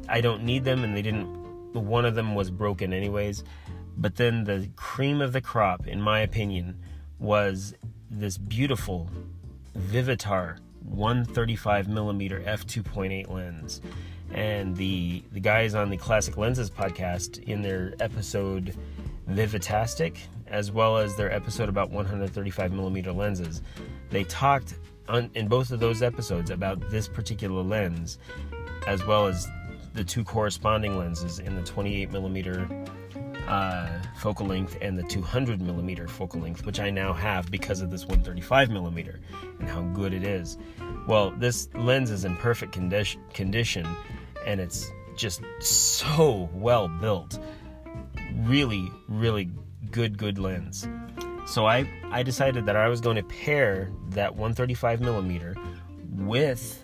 I 0.09 0.19
don't 0.19 0.43
need 0.43 0.65
them, 0.65 0.83
and 0.83 0.95
they 0.95 1.01
didn't. 1.01 1.41
One 1.73 2.03
of 2.03 2.15
them 2.15 2.35
was 2.35 2.51
broken 2.51 2.91
anyways, 2.91 3.45
but 3.97 4.17
then 4.17 4.43
the 4.43 4.69
cream 4.75 5.21
of 5.21 5.31
the 5.31 5.39
crop, 5.39 5.87
in 5.87 6.01
my 6.01 6.19
opinion, 6.19 6.77
was 7.17 7.73
this 8.09 8.37
beautiful 8.37 9.09
Vivitar 9.77 10.57
135 10.85 11.87
millimeter 11.87 12.39
f2.8 12.41 13.29
lens. 13.29 13.81
And 14.33 14.75
the 14.77 15.23
the 15.31 15.39
guys 15.39 15.75
on 15.75 15.89
the 15.89 15.97
Classic 15.97 16.37
Lenses 16.37 16.69
podcast 16.69 17.43
in 17.43 17.61
their 17.61 17.93
episode 17.99 18.75
Vivitastic, 19.29 20.17
as 20.47 20.71
well 20.71 20.97
as 20.97 21.15
their 21.15 21.31
episode 21.31 21.69
about 21.69 21.89
135 21.89 22.71
millimeter 22.71 23.11
lenses, 23.11 23.61
they 24.09 24.23
talked 24.25 24.75
on, 25.07 25.29
in 25.35 25.47
both 25.47 25.71
of 25.71 25.79
those 25.79 26.01
episodes 26.01 26.49
about 26.49 26.89
this 26.89 27.07
particular 27.07 27.61
lens, 27.61 28.17
as 28.87 29.05
well 29.05 29.27
as 29.27 29.47
the 29.93 30.03
two 30.03 30.23
corresponding 30.23 30.97
lenses 30.97 31.39
in 31.39 31.55
the 31.55 31.63
28 31.63 32.11
millimeter 32.11 32.67
uh, 33.47 33.89
focal 34.15 34.45
length 34.45 34.77
and 34.81 34.97
the 34.97 35.03
200 35.03 35.61
millimeter 35.61 36.07
focal 36.07 36.41
length, 36.41 36.65
which 36.65 36.79
I 36.79 36.89
now 36.89 37.13
have 37.13 37.49
because 37.51 37.81
of 37.81 37.89
this 37.89 38.01
135 38.01 38.69
millimeter 38.69 39.19
and 39.59 39.67
how 39.67 39.81
good 39.93 40.13
it 40.13 40.23
is. 40.23 40.57
Well, 41.07 41.31
this 41.31 41.69
lens 41.73 42.11
is 42.11 42.25
in 42.25 42.35
perfect 42.37 42.71
condition, 42.71 43.21
condition 43.33 43.87
and 44.45 44.59
it's 44.59 44.91
just 45.15 45.41
so 45.59 46.49
well 46.53 46.87
built. 46.87 47.39
Really, 48.43 48.89
really 49.07 49.49
good, 49.91 50.17
good 50.17 50.37
lens. 50.37 50.87
So 51.47 51.65
I, 51.65 51.89
I 52.11 52.23
decided 52.23 52.65
that 52.67 52.75
I 52.75 52.87
was 52.87 53.01
going 53.01 53.17
to 53.17 53.23
pair 53.23 53.91
that 54.09 54.35
135 54.35 55.01
millimeter 55.01 55.55
with 56.11 56.83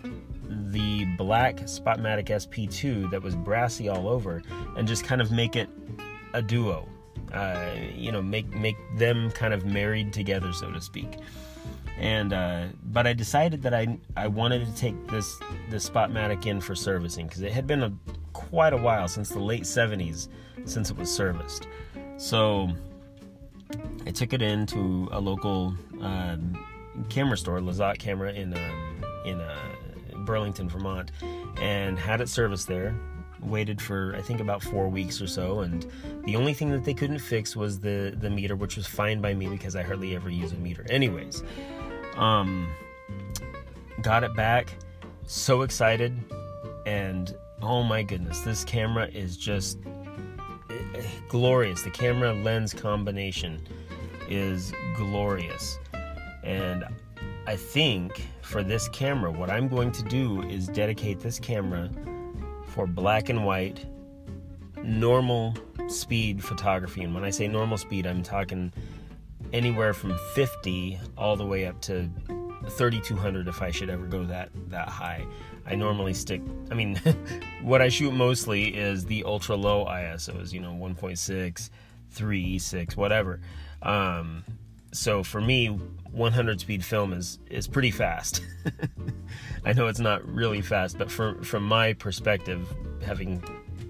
the 0.70 1.04
black 1.16 1.56
Spotmatic 1.56 2.26
SP2 2.28 3.10
that 3.10 3.22
was 3.22 3.34
brassy 3.34 3.88
all 3.88 4.08
over, 4.08 4.42
and 4.76 4.86
just 4.86 5.04
kind 5.04 5.20
of 5.20 5.30
make 5.30 5.56
it 5.56 5.68
a 6.34 6.42
duo. 6.42 6.88
Uh, 7.32 7.74
you 7.94 8.10
know, 8.10 8.22
make 8.22 8.48
make 8.54 8.76
them 8.96 9.30
kind 9.32 9.52
of 9.52 9.66
married 9.66 10.12
together, 10.12 10.52
so 10.52 10.70
to 10.70 10.80
speak 10.80 11.18
and 11.98 12.32
uh, 12.32 12.66
but 12.84 13.06
I 13.06 13.12
decided 13.12 13.62
that 13.62 13.74
I 13.74 13.98
I 14.16 14.28
wanted 14.28 14.64
to 14.66 14.74
take 14.74 15.08
this 15.08 15.38
this 15.68 15.88
Spotmatic 15.88 16.46
in 16.46 16.60
for 16.60 16.74
servicing 16.74 17.26
because 17.26 17.42
it 17.42 17.52
had 17.52 17.66
been 17.66 17.82
a, 17.82 17.92
quite 18.32 18.72
a 18.72 18.76
while 18.76 19.08
since 19.08 19.30
the 19.30 19.40
late 19.40 19.62
70s 19.62 20.28
since 20.64 20.90
it 20.90 20.96
was 20.96 21.10
serviced. 21.10 21.66
So 22.16 22.68
I 24.06 24.10
took 24.10 24.32
it 24.32 24.42
into 24.42 25.08
a 25.10 25.20
local 25.20 25.74
uh, 26.00 26.36
camera 27.08 27.36
store, 27.36 27.58
Lazat 27.58 27.98
Camera 27.98 28.32
in 28.32 28.54
um, 28.54 29.04
in 29.24 29.40
uh, 29.40 29.54
Burlington, 30.18 30.68
Vermont, 30.68 31.10
and 31.60 31.98
had 31.98 32.20
it 32.20 32.28
serviced 32.28 32.68
there. 32.68 32.94
Waited 33.42 33.80
for 33.80 34.14
I 34.16 34.20
think 34.20 34.40
about 34.40 34.62
four 34.62 34.88
weeks 34.88 35.20
or 35.20 35.26
so, 35.26 35.60
and 35.60 35.86
the 36.24 36.36
only 36.36 36.52
thing 36.52 36.70
that 36.70 36.84
they 36.84 36.94
couldn't 36.94 37.20
fix 37.20 37.54
was 37.54 37.80
the 37.80 38.14
the 38.18 38.30
meter, 38.30 38.56
which 38.56 38.76
was 38.76 38.86
fine 38.86 39.20
by 39.20 39.34
me 39.34 39.46
because 39.48 39.76
I 39.76 39.82
hardly 39.82 40.14
ever 40.16 40.28
use 40.28 40.52
a 40.52 40.56
meter, 40.56 40.84
anyways. 40.90 41.42
Um, 42.16 42.68
got 44.02 44.24
it 44.24 44.34
back. 44.34 44.74
So 45.26 45.62
excited. 45.62 46.16
And 46.86 47.36
oh 47.62 47.82
my 47.82 48.02
goodness, 48.02 48.40
this 48.40 48.64
camera 48.64 49.08
is 49.08 49.36
just 49.36 49.78
glorious. 51.28 51.82
The 51.82 51.90
camera 51.90 52.32
lens 52.32 52.72
combination 52.72 53.60
is 54.28 54.72
glorious. 54.96 55.78
And 56.42 56.84
I 57.46 57.56
think 57.56 58.28
for 58.42 58.62
this 58.62 58.88
camera, 58.88 59.30
what 59.30 59.50
I'm 59.50 59.68
going 59.68 59.92
to 59.92 60.02
do 60.02 60.42
is 60.42 60.68
dedicate 60.68 61.20
this 61.20 61.38
camera 61.38 61.90
for 62.78 62.86
black 62.86 63.28
and 63.28 63.44
white, 63.44 63.84
normal 64.84 65.52
speed 65.88 66.44
photography. 66.44 67.02
And 67.02 67.12
when 67.12 67.24
I 67.24 67.30
say 67.30 67.48
normal 67.48 67.76
speed, 67.76 68.06
I'm 68.06 68.22
talking 68.22 68.72
anywhere 69.52 69.92
from 69.92 70.16
50 70.36 71.00
all 71.16 71.34
the 71.34 71.44
way 71.44 71.66
up 71.66 71.80
to 71.80 72.08
3200 72.68 73.48
if 73.48 73.62
I 73.62 73.72
should 73.72 73.90
ever 73.90 74.06
go 74.06 74.22
that 74.26 74.50
that 74.68 74.88
high. 74.88 75.26
I 75.66 75.74
normally 75.74 76.14
stick 76.14 76.40
I 76.70 76.74
mean 76.74 76.94
what 77.62 77.82
I 77.82 77.88
shoot 77.88 78.12
mostly 78.12 78.68
is 78.76 79.04
the 79.04 79.24
ultra 79.24 79.56
low 79.56 79.84
ISOs, 79.84 80.52
you 80.52 80.60
know, 80.60 80.70
1.6, 80.70 81.70
3, 82.10 82.58
6, 82.60 82.96
whatever. 82.96 83.40
Um, 83.82 84.44
so 84.92 85.24
for 85.24 85.40
me 85.40 85.76
100 86.12 86.60
speed 86.60 86.84
film 86.84 87.12
is 87.12 87.38
is 87.50 87.66
pretty 87.66 87.90
fast. 87.90 88.42
I 89.64 89.72
know 89.72 89.86
it's 89.88 90.00
not 90.00 90.26
really 90.26 90.62
fast, 90.62 90.98
but 90.98 91.10
for, 91.10 91.42
from 91.42 91.64
my 91.64 91.92
perspective 91.92 92.66
having 93.04 93.42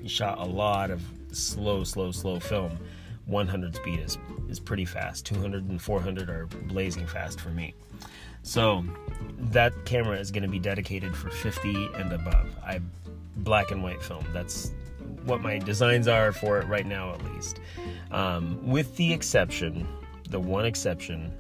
shot 0.07 0.38
a 0.38 0.44
lot 0.44 0.90
of 0.90 1.02
slow 1.33 1.85
slow 1.85 2.11
slow 2.11 2.40
film 2.40 2.78
100 3.26 3.76
speed 3.76 4.00
is, 4.00 4.18
is 4.48 4.59
pretty 4.59 4.85
fast. 4.85 5.26
200 5.26 5.68
and 5.68 5.81
400 5.81 6.31
are 6.31 6.46
blazing 6.46 7.07
fast 7.07 7.40
for 7.40 7.50
me. 7.50 7.74
So 8.42 8.85
that 9.38 9.72
camera 9.85 10.18
is 10.18 10.31
going 10.31 10.42
to 10.42 10.48
be 10.48 10.59
dedicated 10.59 11.14
for 11.14 11.31
50 11.31 11.90
and 11.96 12.12
above. 12.12 12.46
I 12.64 12.81
black 13.37 13.70
and 13.70 13.83
white 13.83 14.02
film. 14.02 14.24
That's 14.33 14.72
what 15.24 15.42
my 15.42 15.59
designs 15.59 16.09
are 16.09 16.33
for 16.33 16.59
it 16.59 16.66
right 16.66 16.87
now, 16.87 17.12
at 17.12 17.24
least. 17.33 17.61
Um, 18.11 18.66
with 18.66 18.96
the 18.96 19.12
exception, 19.12 19.87
the 20.31 20.40
one 20.40 20.64
exception, 20.64 21.33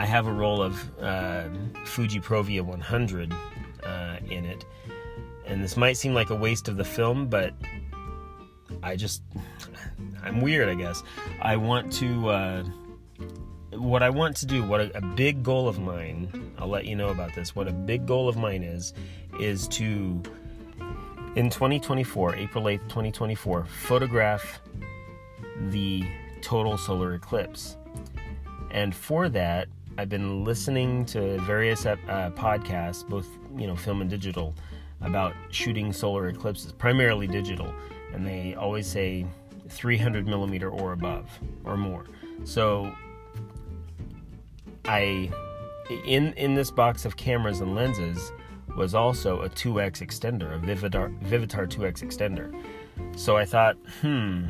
I 0.00 0.06
have 0.06 0.26
a 0.26 0.32
roll 0.32 0.62
of 0.62 0.98
uh, 0.98 1.44
Fuji 1.84 2.20
Provia 2.20 2.62
100 2.62 3.34
uh, 3.84 4.16
in 4.30 4.46
it, 4.46 4.64
and 5.44 5.62
this 5.62 5.76
might 5.76 5.98
seem 5.98 6.14
like 6.14 6.30
a 6.30 6.34
waste 6.34 6.68
of 6.68 6.78
the 6.78 6.86
film, 6.86 7.26
but 7.28 7.52
I 8.82 8.96
just 8.96 9.22
I'm 10.22 10.40
weird, 10.40 10.70
I 10.70 10.74
guess. 10.74 11.02
I 11.42 11.56
want 11.56 11.92
to 11.92 12.30
uh, 12.30 12.64
what 13.72 14.02
I 14.02 14.08
want 14.08 14.38
to 14.38 14.46
do, 14.46 14.64
what 14.64 14.80
a, 14.80 14.96
a, 14.96 15.02
big 15.02 15.42
goal 15.42 15.68
of 15.68 15.78
mine, 15.78 16.50
I'll 16.56 16.68
let 16.68 16.86
you 16.86 16.96
know 16.96 17.10
about 17.10 17.34
this. 17.34 17.54
What 17.54 17.68
a 17.68 17.72
big 17.72 18.06
goal 18.06 18.26
of 18.26 18.38
mine 18.38 18.62
is, 18.62 18.94
is 19.38 19.68
to, 19.68 20.22
in 21.36 21.50
2024, 21.50 22.36
April 22.36 22.64
8th, 22.64 22.84
2024, 22.84 23.66
photograph 23.66 24.62
the 25.68 26.04
total 26.40 26.78
solar 26.78 27.12
eclipse. 27.12 27.76
And 28.70 28.94
for 28.94 29.28
that, 29.28 29.68
I've 30.00 30.08
been 30.08 30.44
listening 30.44 31.04
to 31.06 31.36
various 31.40 31.84
uh, 31.84 31.96
podcasts, 32.34 33.06
both 33.06 33.28
you 33.54 33.66
know, 33.66 33.76
film 33.76 34.00
and 34.00 34.08
digital, 34.08 34.54
about 35.02 35.34
shooting 35.50 35.92
solar 35.92 36.28
eclipses, 36.28 36.72
primarily 36.72 37.26
digital, 37.26 37.70
and 38.14 38.26
they 38.26 38.54
always 38.54 38.86
say 38.86 39.26
300 39.68 40.26
millimeter 40.26 40.70
or 40.70 40.92
above 40.92 41.28
or 41.64 41.76
more. 41.76 42.06
So 42.44 42.94
I 44.86 45.30
in 46.06 46.32
in 46.32 46.54
this 46.54 46.70
box 46.70 47.04
of 47.04 47.18
cameras 47.18 47.60
and 47.60 47.74
lenses 47.74 48.32
was 48.74 48.94
also 48.94 49.42
a 49.42 49.50
2x 49.50 50.00
extender, 50.00 50.54
a 50.54 50.58
Vivitar, 50.66 51.14
Vivitar 51.24 51.68
2x 51.68 52.02
extender. 52.02 52.50
So 53.18 53.36
I 53.36 53.44
thought, 53.44 53.76
hmm, 54.00 54.44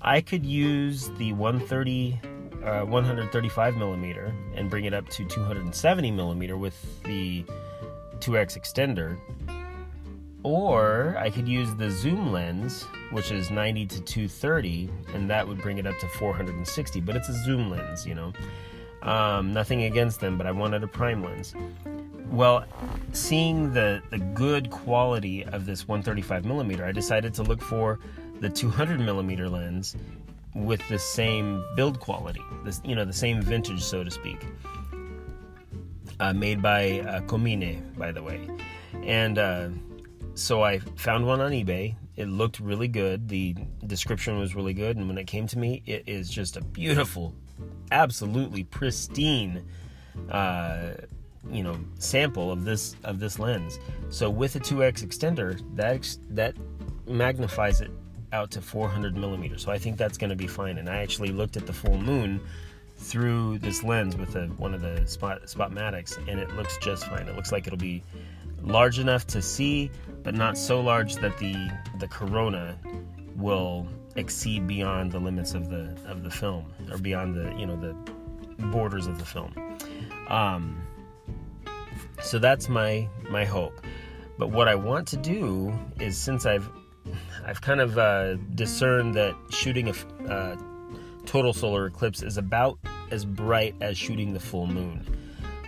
I 0.00 0.22
could 0.22 0.46
use 0.46 1.10
the 1.18 1.34
130, 1.34 2.18
uh, 2.64 2.84
135 2.84 3.76
millimeter 3.76 4.34
and 4.54 4.68
bring 4.68 4.84
it 4.84 4.94
up 4.94 5.08
to 5.10 5.24
270 5.24 6.10
millimeter 6.10 6.56
with 6.56 7.02
the 7.04 7.44
2x 8.18 8.58
extender. 8.58 9.18
Or 10.42 11.16
I 11.18 11.30
could 11.30 11.48
use 11.48 11.74
the 11.74 11.90
zoom 11.90 12.32
lens, 12.32 12.84
which 13.10 13.32
is 13.32 13.50
90 13.50 13.86
to 13.86 14.00
230, 14.00 14.88
and 15.14 15.28
that 15.30 15.46
would 15.46 15.60
bring 15.60 15.78
it 15.78 15.86
up 15.86 15.98
to 15.98 16.08
460. 16.08 17.00
But 17.00 17.16
it's 17.16 17.28
a 17.28 17.44
zoom 17.44 17.70
lens, 17.70 18.06
you 18.06 18.14
know. 18.14 18.32
Um, 19.02 19.52
nothing 19.52 19.84
against 19.84 20.20
them, 20.20 20.38
but 20.38 20.46
I 20.46 20.52
wanted 20.52 20.82
a 20.82 20.88
prime 20.88 21.22
lens. 21.22 21.54
Well, 22.30 22.64
seeing 23.12 23.72
the 23.72 24.02
the 24.10 24.18
good 24.18 24.70
quality 24.70 25.44
of 25.44 25.66
this 25.66 25.88
135 25.88 26.44
millimeter, 26.44 26.84
I 26.84 26.92
decided 26.92 27.34
to 27.34 27.42
look 27.42 27.62
for 27.62 27.98
the 28.40 28.48
200 28.48 29.00
millimeter 29.00 29.48
lens 29.48 29.96
with 30.64 30.86
the 30.88 30.98
same 30.98 31.64
build 31.76 32.00
quality, 32.00 32.42
you 32.84 32.94
know 32.94 33.04
the 33.04 33.12
same 33.12 33.42
vintage, 33.42 33.82
so 33.82 34.04
to 34.04 34.10
speak. 34.10 34.44
Uh, 36.20 36.32
made 36.32 36.60
by 36.60 37.00
uh, 37.00 37.20
Komine, 37.22 37.96
by 37.96 38.10
the 38.10 38.22
way, 38.22 38.48
and 39.04 39.38
uh, 39.38 39.68
so 40.34 40.62
I 40.62 40.78
found 40.78 41.26
one 41.26 41.40
on 41.40 41.52
eBay. 41.52 41.94
It 42.16 42.26
looked 42.26 42.58
really 42.58 42.88
good. 42.88 43.28
The 43.28 43.54
description 43.86 44.38
was 44.38 44.54
really 44.56 44.74
good, 44.74 44.96
and 44.96 45.06
when 45.06 45.18
it 45.18 45.28
came 45.28 45.46
to 45.46 45.58
me, 45.58 45.82
it 45.86 46.02
is 46.08 46.28
just 46.28 46.56
a 46.56 46.60
beautiful, 46.60 47.34
absolutely 47.92 48.64
pristine 48.64 49.64
uh, 50.30 50.94
you 51.50 51.62
know 51.62 51.78
sample 51.98 52.50
of 52.50 52.64
this 52.64 52.96
of 53.04 53.20
this 53.20 53.38
lens 53.38 53.78
so 54.10 54.28
with 54.28 54.56
a 54.56 54.60
2x 54.60 55.04
extender 55.06 55.60
that 55.76 56.16
that 56.30 56.54
magnifies 57.06 57.80
it 57.80 57.90
out 58.32 58.50
to 58.52 58.60
400 58.60 59.16
millimeters 59.16 59.64
so 59.64 59.72
i 59.72 59.78
think 59.78 59.96
that's 59.96 60.18
going 60.18 60.30
to 60.30 60.36
be 60.36 60.46
fine 60.46 60.78
and 60.78 60.88
i 60.88 60.98
actually 60.98 61.30
looked 61.30 61.56
at 61.56 61.66
the 61.66 61.72
full 61.72 61.98
moon 61.98 62.40
through 62.96 63.58
this 63.58 63.84
lens 63.84 64.16
with 64.16 64.34
a, 64.36 64.46
one 64.56 64.74
of 64.74 64.80
the 64.80 65.06
spot 65.06 65.42
spotmatics 65.42 66.16
and 66.28 66.40
it 66.40 66.50
looks 66.56 66.76
just 66.78 67.06
fine 67.06 67.28
it 67.28 67.36
looks 67.36 67.52
like 67.52 67.66
it'll 67.66 67.78
be 67.78 68.02
large 68.62 68.98
enough 68.98 69.26
to 69.26 69.40
see 69.40 69.90
but 70.22 70.34
not 70.34 70.58
so 70.58 70.80
large 70.80 71.14
that 71.16 71.36
the 71.38 71.70
the 71.98 72.08
corona 72.08 72.76
will 73.36 73.86
exceed 74.16 74.66
beyond 74.66 75.12
the 75.12 75.18
limits 75.18 75.54
of 75.54 75.70
the 75.70 75.96
of 76.06 76.22
the 76.24 76.30
film 76.30 76.66
or 76.90 76.98
beyond 76.98 77.34
the 77.34 77.54
you 77.56 77.66
know 77.66 77.76
the 77.76 77.94
borders 78.66 79.06
of 79.06 79.18
the 79.18 79.24
film. 79.24 79.54
Um, 80.28 80.82
so 82.22 82.38
that's 82.38 82.68
my 82.68 83.08
my 83.30 83.44
hope. 83.44 83.80
But 84.38 84.50
what 84.50 84.68
I 84.68 84.74
want 84.74 85.08
to 85.08 85.16
do 85.16 85.76
is 85.98 86.16
since 86.16 86.46
I've 86.46 86.68
I've 87.44 87.60
kind 87.60 87.80
of 87.80 87.98
uh, 87.98 88.34
discerned 88.54 89.14
that 89.14 89.34
shooting 89.50 89.88
a 89.88 90.30
uh, 90.30 90.56
total 91.26 91.52
solar 91.52 91.86
eclipse 91.86 92.22
is 92.22 92.36
about 92.36 92.78
as 93.10 93.24
bright 93.24 93.74
as 93.80 93.96
shooting 93.96 94.32
the 94.32 94.40
full 94.40 94.66
moon. 94.66 95.06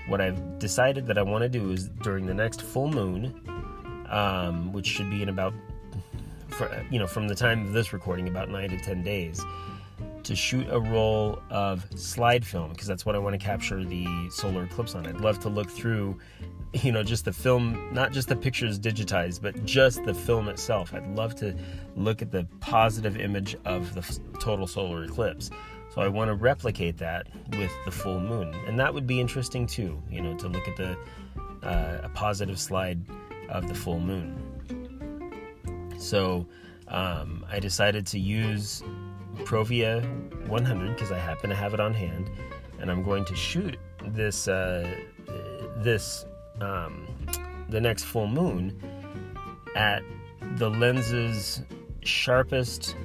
What 0.08 0.20
I've 0.20 0.58
decided 0.58 1.06
that 1.06 1.18
I 1.18 1.22
want 1.22 1.42
to 1.42 1.48
do 1.48 1.70
is 1.70 1.88
during 2.02 2.26
the 2.26 2.34
next 2.34 2.62
full 2.62 2.90
moon, 2.90 4.06
um, 4.08 4.72
which 4.72 4.86
should 4.86 5.10
be 5.10 5.22
in 5.22 5.28
about 5.28 5.54
for, 6.48 6.84
you 6.90 6.98
know, 6.98 7.06
from 7.06 7.28
the 7.28 7.34
time 7.34 7.66
of 7.66 7.72
this 7.72 7.92
recording, 7.92 8.28
about 8.28 8.50
nine 8.50 8.70
to 8.70 8.78
ten 8.78 9.02
days, 9.02 9.42
to 10.24 10.36
shoot 10.36 10.66
a 10.70 10.80
roll 10.80 11.40
of 11.50 11.86
slide 11.94 12.44
film 12.44 12.70
because 12.70 12.86
that's 12.86 13.06
what 13.06 13.14
I 13.14 13.18
want 13.18 13.38
to 13.38 13.44
capture 13.44 13.84
the 13.84 14.06
solar 14.30 14.64
eclipse 14.64 14.94
on. 14.94 15.06
I'd 15.06 15.20
love 15.20 15.38
to 15.40 15.48
look 15.48 15.70
through, 15.70 16.18
you 16.82 16.92
know, 16.92 17.02
just 17.02 17.24
the 17.24 17.32
film, 17.32 17.92
not 17.92 18.12
just 18.12 18.28
the 18.28 18.36
pictures 18.36 18.78
digitized, 18.78 19.42
but 19.42 19.64
just 19.64 20.04
the 20.04 20.14
film 20.14 20.48
itself. 20.48 20.94
I'd 20.94 21.06
love 21.16 21.34
to 21.36 21.56
look 21.96 22.22
at 22.22 22.30
the 22.30 22.46
positive 22.60 23.16
image 23.16 23.56
of 23.64 23.94
the 23.94 24.20
total 24.38 24.66
solar 24.66 25.04
eclipse. 25.04 25.50
So 25.94 26.00
I 26.00 26.08
want 26.08 26.28
to 26.28 26.34
replicate 26.34 26.98
that 26.98 27.26
with 27.58 27.72
the 27.84 27.90
full 27.90 28.20
moon, 28.20 28.54
and 28.68 28.78
that 28.78 28.94
would 28.94 29.08
be 29.08 29.20
interesting 29.20 29.66
too. 29.66 30.00
You 30.08 30.22
know, 30.22 30.36
to 30.36 30.48
look 30.48 30.68
at 30.68 30.76
the 30.76 30.96
uh, 31.66 32.02
a 32.04 32.08
positive 32.10 32.60
slide 32.60 33.00
of 33.48 33.66
the 33.66 33.74
full 33.74 33.98
moon. 33.98 34.36
So 35.98 36.46
um, 36.86 37.44
I 37.50 37.58
decided 37.58 38.06
to 38.06 38.20
use 38.20 38.84
Provia 39.38 40.02
100 40.46 40.94
because 40.94 41.10
I 41.10 41.18
happen 41.18 41.50
to 41.50 41.56
have 41.56 41.74
it 41.74 41.80
on 41.80 41.92
hand, 41.92 42.30
and 42.78 42.88
I'm 42.88 43.02
going 43.02 43.24
to 43.24 43.34
shoot 43.34 43.76
this 44.06 44.46
uh, 44.46 44.88
this 45.78 46.24
um, 46.62 47.06
the 47.68 47.80
next 47.80 48.04
full 48.04 48.26
moon 48.26 48.78
at 49.76 50.02
the 50.56 50.68
lens's 50.68 51.62
sharpest 52.02 52.96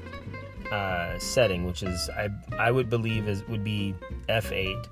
uh, 0.72 1.18
setting, 1.20 1.66
which 1.66 1.84
is 1.84 2.10
I 2.10 2.30
I 2.58 2.72
would 2.72 2.90
believe 2.90 3.28
is 3.28 3.48
would 3.48 3.64
be 3.64 3.94
f8 4.30 4.88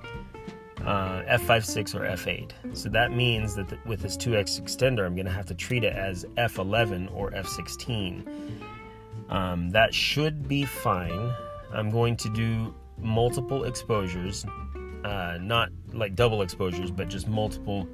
uh, 0.86 1.24
f5.6 1.24 1.96
or 1.96 2.02
f8. 2.02 2.52
So 2.76 2.90
that 2.90 3.12
means 3.12 3.56
that 3.56 3.70
the, 3.70 3.80
with 3.86 4.02
this 4.02 4.18
2x 4.18 4.62
extender, 4.62 5.06
I'm 5.06 5.16
going 5.16 5.26
to 5.26 5.32
have 5.32 5.46
to 5.48 5.56
treat 5.56 5.84
it 5.84 5.94
as 5.94 6.26
f11 6.38 7.14
or 7.16 7.32
f16. 7.32 8.28
Um, 9.30 9.70
that 9.70 9.94
should 9.94 10.48
be 10.48 10.66
fine. 10.66 11.34
I'm 11.74 11.90
going 11.90 12.18
to 12.18 12.30
do 12.30 12.76
multiple 12.98 13.64
exposures, 13.64 14.46
uh, 15.06 15.38
not 15.42 15.70
like 15.94 16.16
double 16.16 16.42
exposures, 16.42 16.92
but 16.92 17.08
just 17.08 17.28
multiple 17.28 17.88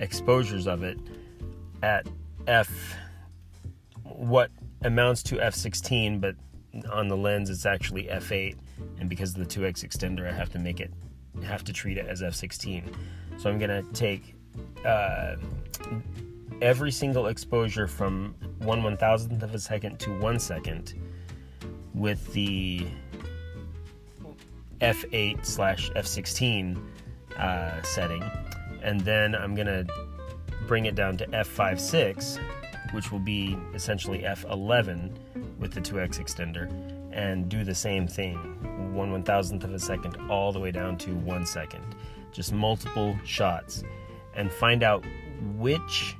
exposures 0.00 0.66
of 0.66 0.82
it 0.82 0.98
at 1.82 2.06
f 2.48 2.96
what 4.02 4.50
amounts 4.82 5.22
to 5.22 5.36
f16, 5.36 6.20
but 6.20 6.34
on 6.90 7.06
the 7.08 7.16
lens 7.16 7.48
it's 7.48 7.66
actually 7.66 8.04
f8, 8.04 8.56
and 8.98 9.08
because 9.08 9.36
of 9.36 9.38
the 9.38 9.46
2x 9.46 9.84
extender, 9.84 10.28
I 10.28 10.32
have 10.32 10.50
to 10.50 10.58
make 10.58 10.80
it 10.80 10.92
have 11.44 11.64
to 11.64 11.72
treat 11.72 11.98
it 11.98 12.06
as 12.06 12.22
F16. 12.22 12.84
So 13.38 13.50
I'm 13.50 13.58
going 13.58 13.70
to 13.70 13.92
take 13.92 14.34
uh, 14.84 15.36
every 16.60 16.90
single 16.90 17.28
exposure 17.28 17.86
from 17.86 18.34
one 18.58 18.82
one 18.82 18.96
thousandth 18.96 19.42
of 19.42 19.54
a 19.54 19.58
second 19.58 19.98
to 20.00 20.10
one 20.18 20.38
second 20.38 20.94
with 21.94 22.32
the 22.32 22.86
F8 24.80 25.44
slash 25.44 25.90
F16 25.90 26.82
uh, 27.36 27.82
setting, 27.82 28.22
and 28.82 29.00
then 29.00 29.34
I'm 29.34 29.54
to 29.66 29.86
bring 30.66 30.86
it 30.86 30.94
down 30.94 31.16
to 31.18 31.26
F5.6, 31.28 32.40
which 32.92 33.10
will 33.10 33.18
be 33.18 33.56
essentially 33.74 34.20
F11 34.20 35.58
with 35.58 35.72
the 35.72 35.80
2x 35.80 36.18
extender, 36.18 36.70
and 37.12 37.48
do 37.48 37.64
the 37.64 37.74
same 37.74 38.06
thing 38.06 38.36
one 38.94 39.12
one 39.12 39.22
thousandth 39.22 39.64
of 39.64 39.72
a 39.72 39.78
second 39.78 40.16
all 40.28 40.52
the 40.52 40.58
way 40.58 40.70
down 40.70 40.96
to 40.98 41.14
one 41.14 41.46
second. 41.46 41.82
Just 42.32 42.52
multiple 42.52 43.16
shots 43.24 43.82
and 44.34 44.50
find 44.50 44.82
out 44.82 45.04
which 45.56 46.16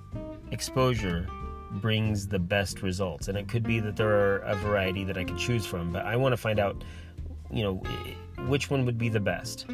exposure 0.50 1.26
brings 1.72 2.26
the 2.26 2.38
best 2.38 2.82
results. 2.82 3.28
And 3.28 3.38
it 3.38 3.48
could 3.48 3.62
be 3.62 3.80
that 3.80 3.96
there 3.96 4.10
are 4.10 4.38
a 4.38 4.54
variety 4.56 5.04
that 5.04 5.16
I 5.16 5.24
could 5.24 5.38
choose 5.38 5.64
from, 5.64 5.92
but 5.92 6.04
I 6.04 6.16
want 6.16 6.32
to 6.32 6.36
find 6.36 6.58
out, 6.58 6.82
you 7.50 7.62
know, 7.62 7.74
which 8.48 8.70
one 8.70 8.84
would 8.86 8.98
be 8.98 9.08
the 9.08 9.20
best. 9.20 9.66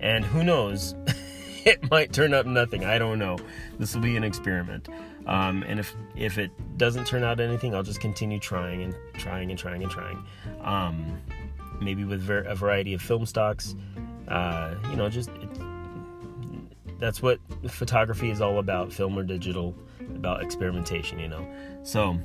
And 0.00 0.24
who 0.24 0.44
knows, 0.44 0.94
it 1.82 1.90
might 1.90 2.12
turn 2.12 2.32
up 2.32 2.46
nothing. 2.46 2.84
I 2.84 2.98
don't 2.98 3.18
know. 3.18 3.38
This 3.78 3.94
will 3.94 4.00
be 4.00 4.16
an 4.16 4.24
experiment. 4.24 4.88
Um, 5.26 5.62
and 5.64 5.78
if 5.78 5.94
if 6.16 6.38
it 6.38 6.50
doesn't 6.78 7.06
turn 7.06 7.22
out 7.22 7.40
anything, 7.40 7.74
I'll 7.74 7.82
just 7.82 8.00
continue 8.00 8.38
trying 8.38 8.82
and 8.82 8.94
trying 9.14 9.50
and 9.50 9.58
trying 9.58 9.82
and 9.82 9.92
trying. 9.92 10.24
Um, 10.62 11.20
maybe 11.80 12.04
with 12.04 12.22
ver- 12.22 12.44
a 12.44 12.54
variety 12.54 12.94
of 12.94 13.02
film 13.02 13.26
stocks. 13.26 13.76
Uh, 14.28 14.74
you 14.88 14.96
know, 14.96 15.10
just 15.10 15.28
it, 15.28 16.98
that's 16.98 17.20
what 17.20 17.38
photography 17.68 18.30
is 18.30 18.40
all 18.40 18.58
about, 18.58 18.90
film 18.90 19.18
or 19.18 19.22
digital, 19.22 19.74
about 20.00 20.42
experimentation. 20.42 21.18
You 21.18 21.28
know, 21.28 21.46
so 21.82 22.18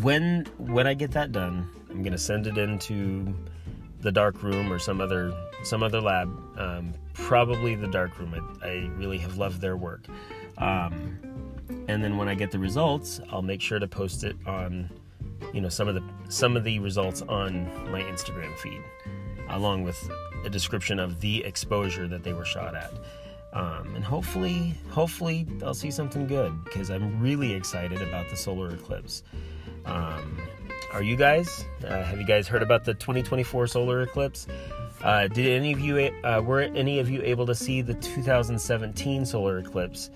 when 0.00 0.46
when 0.58 0.86
I 0.86 0.94
get 0.94 1.10
that 1.12 1.32
done, 1.32 1.68
I'm 1.90 2.04
gonna 2.04 2.18
send 2.18 2.46
it 2.46 2.56
into 2.56 3.34
the 4.02 4.12
dark 4.12 4.42
room 4.42 4.72
or 4.72 4.78
some 4.78 5.00
other 5.00 5.32
some 5.62 5.82
other 5.82 6.00
lab. 6.00 6.28
Um, 6.58 6.92
probably 7.14 7.74
the 7.74 7.86
dark 7.86 8.18
room. 8.18 8.34
I, 8.62 8.66
I, 8.66 8.90
really 8.96 9.18
have 9.18 9.38
loved 9.38 9.60
their 9.60 9.76
work. 9.76 10.06
Um, 10.58 11.18
and 11.88 12.02
then 12.02 12.16
when 12.16 12.28
I 12.28 12.34
get 12.34 12.50
the 12.50 12.58
results, 12.58 13.20
I'll 13.30 13.42
make 13.42 13.60
sure 13.60 13.78
to 13.78 13.88
post 13.88 14.24
it 14.24 14.36
on, 14.46 14.90
you 15.52 15.60
know, 15.60 15.68
some 15.68 15.88
of 15.88 15.94
the 15.94 16.02
some 16.28 16.56
of 16.56 16.64
the 16.64 16.78
results 16.80 17.22
on 17.22 17.64
my 17.90 18.02
Instagram 18.02 18.56
feed, 18.58 18.82
along 19.48 19.84
with 19.84 20.10
a 20.44 20.50
description 20.50 20.98
of 20.98 21.20
the 21.20 21.44
exposure 21.44 22.08
that 22.08 22.24
they 22.24 22.32
were 22.32 22.44
shot 22.44 22.74
at. 22.74 22.92
Um, 23.52 23.94
and 23.94 24.04
hopefully, 24.04 24.74
hopefully 24.88 25.46
I'll 25.62 25.74
see 25.74 25.90
something 25.90 26.26
good 26.26 26.64
because 26.64 26.90
I'm 26.90 27.20
really 27.20 27.52
excited 27.52 28.00
about 28.00 28.30
the 28.30 28.36
solar 28.36 28.70
eclipse. 28.70 29.22
Um, 29.84 30.38
are 30.92 31.02
you 31.02 31.16
guys? 31.16 31.64
Uh, 31.84 32.02
have 32.02 32.18
you 32.18 32.26
guys 32.26 32.46
heard 32.46 32.62
about 32.62 32.84
the 32.84 32.94
2024 32.94 33.66
solar 33.66 34.02
eclipse? 34.02 34.46
Uh, 35.02 35.26
did 35.26 35.46
any 35.46 35.72
of 35.72 35.80
you 35.80 35.98
uh, 36.22 36.40
were 36.44 36.60
any 36.60 36.98
of 36.98 37.10
you 37.10 37.22
able 37.22 37.46
to 37.46 37.54
see 37.54 37.82
the 37.82 37.94
2017 37.94 39.26
solar 39.26 39.58
eclipse? 39.58 40.10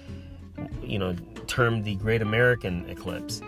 You 0.83 0.99
know, 0.99 1.17
termed 1.47 1.85
the 1.85 1.97
Great 1.97 2.23
American 2.23 2.89
Eclipse. 2.89 3.41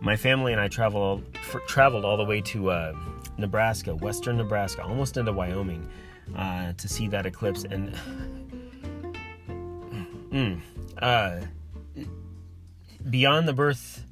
My 0.00 0.16
family 0.16 0.52
and 0.52 0.60
I 0.60 0.68
traveled 0.68 1.24
traveled 1.66 2.04
all 2.04 2.16
the 2.16 2.24
way 2.24 2.40
to 2.42 2.70
uh, 2.70 2.92
Nebraska, 3.38 3.94
western 3.94 4.36
Nebraska, 4.36 4.82
almost 4.82 5.16
into 5.16 5.32
Wyoming, 5.32 5.88
uh, 6.36 6.72
to 6.74 6.88
see 6.88 7.08
that 7.08 7.26
eclipse. 7.26 7.64
And 7.64 7.94
mm, 10.30 10.60
uh, 10.98 11.40
beyond 13.10 13.48
the 13.48 13.52
birth 13.52 14.04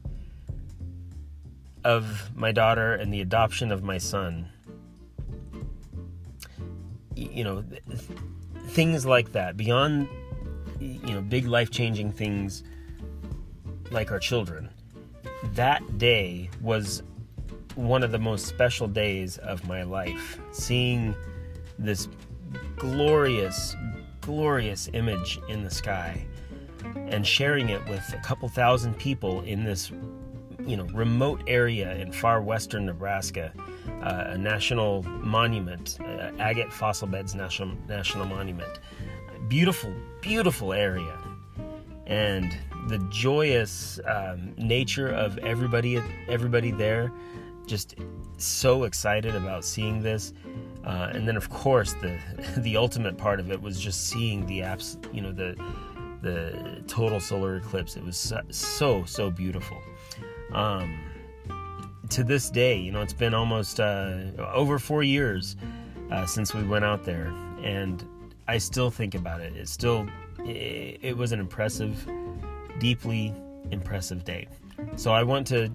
of 1.87 2.33
my 2.35 2.51
daughter 2.51 2.95
and 2.95 3.15
the 3.15 3.21
adoption 3.21 3.71
of 3.71 3.85
my 3.85 3.97
son, 3.97 4.49
you 7.15 7.45
know, 7.45 7.63
things 8.71 9.07
like 9.07 9.31
that, 9.31 9.57
beyond, 9.57 10.09
you 10.81 11.15
know, 11.15 11.21
big 11.21 11.47
life 11.47 11.71
changing 11.71 12.11
things 12.11 12.65
like 13.93 14.11
our 14.11 14.19
children, 14.19 14.69
that 15.55 15.97
day 15.97 16.51
was 16.61 17.05
one 17.77 18.03
of 18.03 18.11
the 18.11 18.19
most 18.19 18.47
special 18.47 18.89
days 18.89 19.39
of 19.39 19.65
my 19.69 19.85
life. 19.85 20.41
Seeing 20.51 21.15
this 21.79 22.09
glorious, 22.75 23.77
glorious 24.23 24.91
image 24.93 25.39
in 25.49 25.63
the 25.63 25.71
sky 25.71 26.27
and 26.97 27.25
sharing 27.25 27.69
it 27.69 27.89
with 27.89 28.13
a 28.13 28.21
couple 28.25 28.49
thousand 28.49 28.99
people 28.99 29.43
in 29.43 29.63
this 29.63 29.93
you 30.67 30.77
know 30.77 30.85
remote 30.87 31.43
area 31.47 31.95
in 31.97 32.13
far 32.13 32.43
western 32.43 32.87
Nebraska, 32.87 33.53
uh, 34.03 34.25
a 34.29 34.39
national 34.39 35.03
monument, 35.03 35.99
uh, 36.01 36.31
Agate 36.39 36.73
Fossil 36.73 37.07
Beds 37.07 37.35
National 37.35 37.77
National 37.89 38.27
Monument. 38.27 38.81
Beautiful, 39.49 39.93
beautiful 40.21 40.73
area, 40.73 41.17
and 42.07 42.57
the 42.89 42.99
joyous 43.11 44.01
um, 44.07 44.55
nature 44.57 45.09
of 45.09 45.39
everybody 45.39 46.03
everybody 46.29 46.71
there. 46.71 47.13
Just 47.67 47.97
so 48.37 48.85
excited 48.85 49.35
about 49.35 49.65
seeing 49.65 50.03
this. 50.03 50.33
Uh, 50.85 51.11
and 51.13 51.27
then, 51.27 51.37
of 51.37 51.51
course, 51.51 51.95
the 51.95 52.17
the 52.59 52.77
ultimate 52.77 53.17
part 53.19 53.41
of 53.41 53.51
it 53.51 53.61
was 53.61 53.81
just 53.81 54.09
seeing 54.09 54.47
the 54.47 54.61
apps, 54.61 54.97
you 55.15 55.21
know, 55.21 55.33
the 55.33 55.57
the 56.23 56.83
total 56.87 57.21
solar 57.21 57.57
eclipse. 57.57 57.97
It 57.97 58.05
was 58.05 58.17
so 58.17 58.41
so, 58.51 59.05
so 59.05 59.31
beautiful. 59.31 59.79
Um, 60.53 60.99
to 62.11 62.23
this 62.23 62.51
day, 62.51 62.77
you 62.77 62.93
know, 62.93 63.03
it's 63.03 63.13
been 63.13 63.35
almost 63.35 63.81
uh, 63.81 64.19
over 64.53 64.79
four 64.79 65.03
years 65.03 65.57
uh, 66.11 66.27
since 66.27 66.55
we 66.55 66.63
went 66.63 66.85
out 66.85 67.05
there, 67.05 67.27
and 67.63 68.05
I 68.49 68.59
still 68.59 68.91
think 68.91 69.15
about 69.15 69.41
it. 69.41 69.57
It 69.57 69.69
still, 69.69 70.07
it, 70.41 70.99
it 71.03 71.17
was 71.17 71.33
an 71.33 71.41
impressive, 71.41 72.09
deeply 72.79 73.35
impressive 73.71 74.25
day. 74.25 74.49
So 74.97 75.13
I 75.13 75.23
want 75.23 75.47
to 75.49 75.71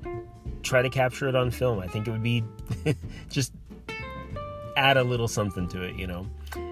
try 0.63 0.81
to 0.81 0.89
capture 0.89 1.27
it 1.27 1.35
on 1.35 1.51
film. 1.51 1.79
I 1.79 1.87
think 1.87 2.07
it 2.07 2.11
would 2.11 2.23
be 2.23 2.43
just 3.29 3.53
add 4.77 4.97
a 4.97 5.03
little 5.03 5.27
something 5.27 5.67
to 5.69 5.83
it, 5.83 5.95
you 5.95 6.07
know. 6.07 6.25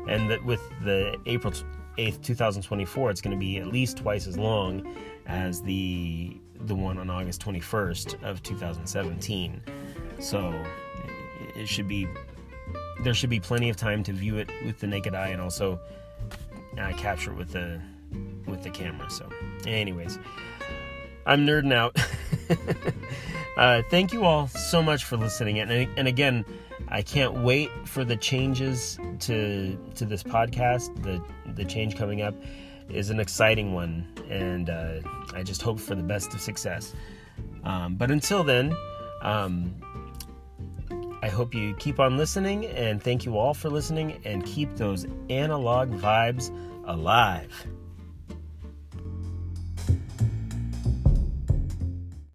And 0.07 0.29
that 0.29 0.43
with 0.45 0.61
the 0.83 1.17
April 1.25 1.53
8th, 1.97 2.23
2024, 2.23 3.11
it's 3.11 3.21
going 3.21 3.35
to 3.35 3.39
be 3.39 3.57
at 3.57 3.67
least 3.67 3.97
twice 3.97 4.27
as 4.27 4.37
long 4.37 4.95
as 5.27 5.61
the 5.61 6.39
the 6.59 6.75
one 6.75 6.97
on 6.97 7.09
August 7.09 7.43
21st 7.43 8.23
of 8.23 8.43
2017. 8.43 9.61
So 10.19 10.53
it 11.55 11.67
should 11.67 11.87
be 11.87 12.07
there 13.03 13.13
should 13.13 13.29
be 13.29 13.39
plenty 13.39 13.69
of 13.69 13.77
time 13.77 14.03
to 14.03 14.13
view 14.13 14.37
it 14.37 14.49
with 14.65 14.79
the 14.79 14.87
naked 14.87 15.15
eye 15.15 15.29
and 15.29 15.41
also 15.41 15.79
uh, 16.77 16.91
capture 16.97 17.31
it 17.31 17.37
with 17.37 17.51
the 17.51 17.81
with 18.45 18.63
the 18.63 18.69
camera. 18.69 19.09
So, 19.09 19.29
anyways, 19.65 20.19
I'm 21.25 21.45
nerding 21.45 21.73
out. 21.73 21.97
uh, 23.57 23.83
thank 23.89 24.11
you 24.11 24.25
all 24.25 24.47
so 24.47 24.81
much 24.81 25.03
for 25.03 25.17
listening, 25.17 25.59
and 25.59 25.71
and 25.71 26.07
again, 26.07 26.45
I 26.89 27.01
can't 27.01 27.41
wait 27.43 27.69
for 27.85 28.03
the 28.03 28.17
changes 28.17 28.99
to 29.21 29.77
to 29.95 30.05
this 30.05 30.23
podcast. 30.23 31.01
The 31.03 31.21
the 31.53 31.65
change 31.65 31.95
coming 31.95 32.21
up 32.21 32.35
is 32.89 33.09
an 33.09 33.19
exciting 33.19 33.73
one, 33.73 34.07
and 34.29 34.69
uh, 34.69 34.99
I 35.33 35.43
just 35.43 35.61
hope 35.61 35.79
for 35.79 35.95
the 35.95 36.03
best 36.03 36.33
of 36.33 36.41
success. 36.41 36.93
Um, 37.63 37.95
but 37.95 38.11
until 38.11 38.43
then, 38.43 38.75
um, 39.21 39.75
I 41.21 41.29
hope 41.29 41.53
you 41.53 41.75
keep 41.75 41.99
on 41.99 42.17
listening, 42.17 42.65
and 42.65 43.01
thank 43.01 43.25
you 43.25 43.37
all 43.37 43.53
for 43.53 43.69
listening, 43.69 44.21
and 44.25 44.45
keep 44.45 44.75
those 44.75 45.05
analog 45.29 45.91
vibes 45.91 46.49
alive. 46.85 47.67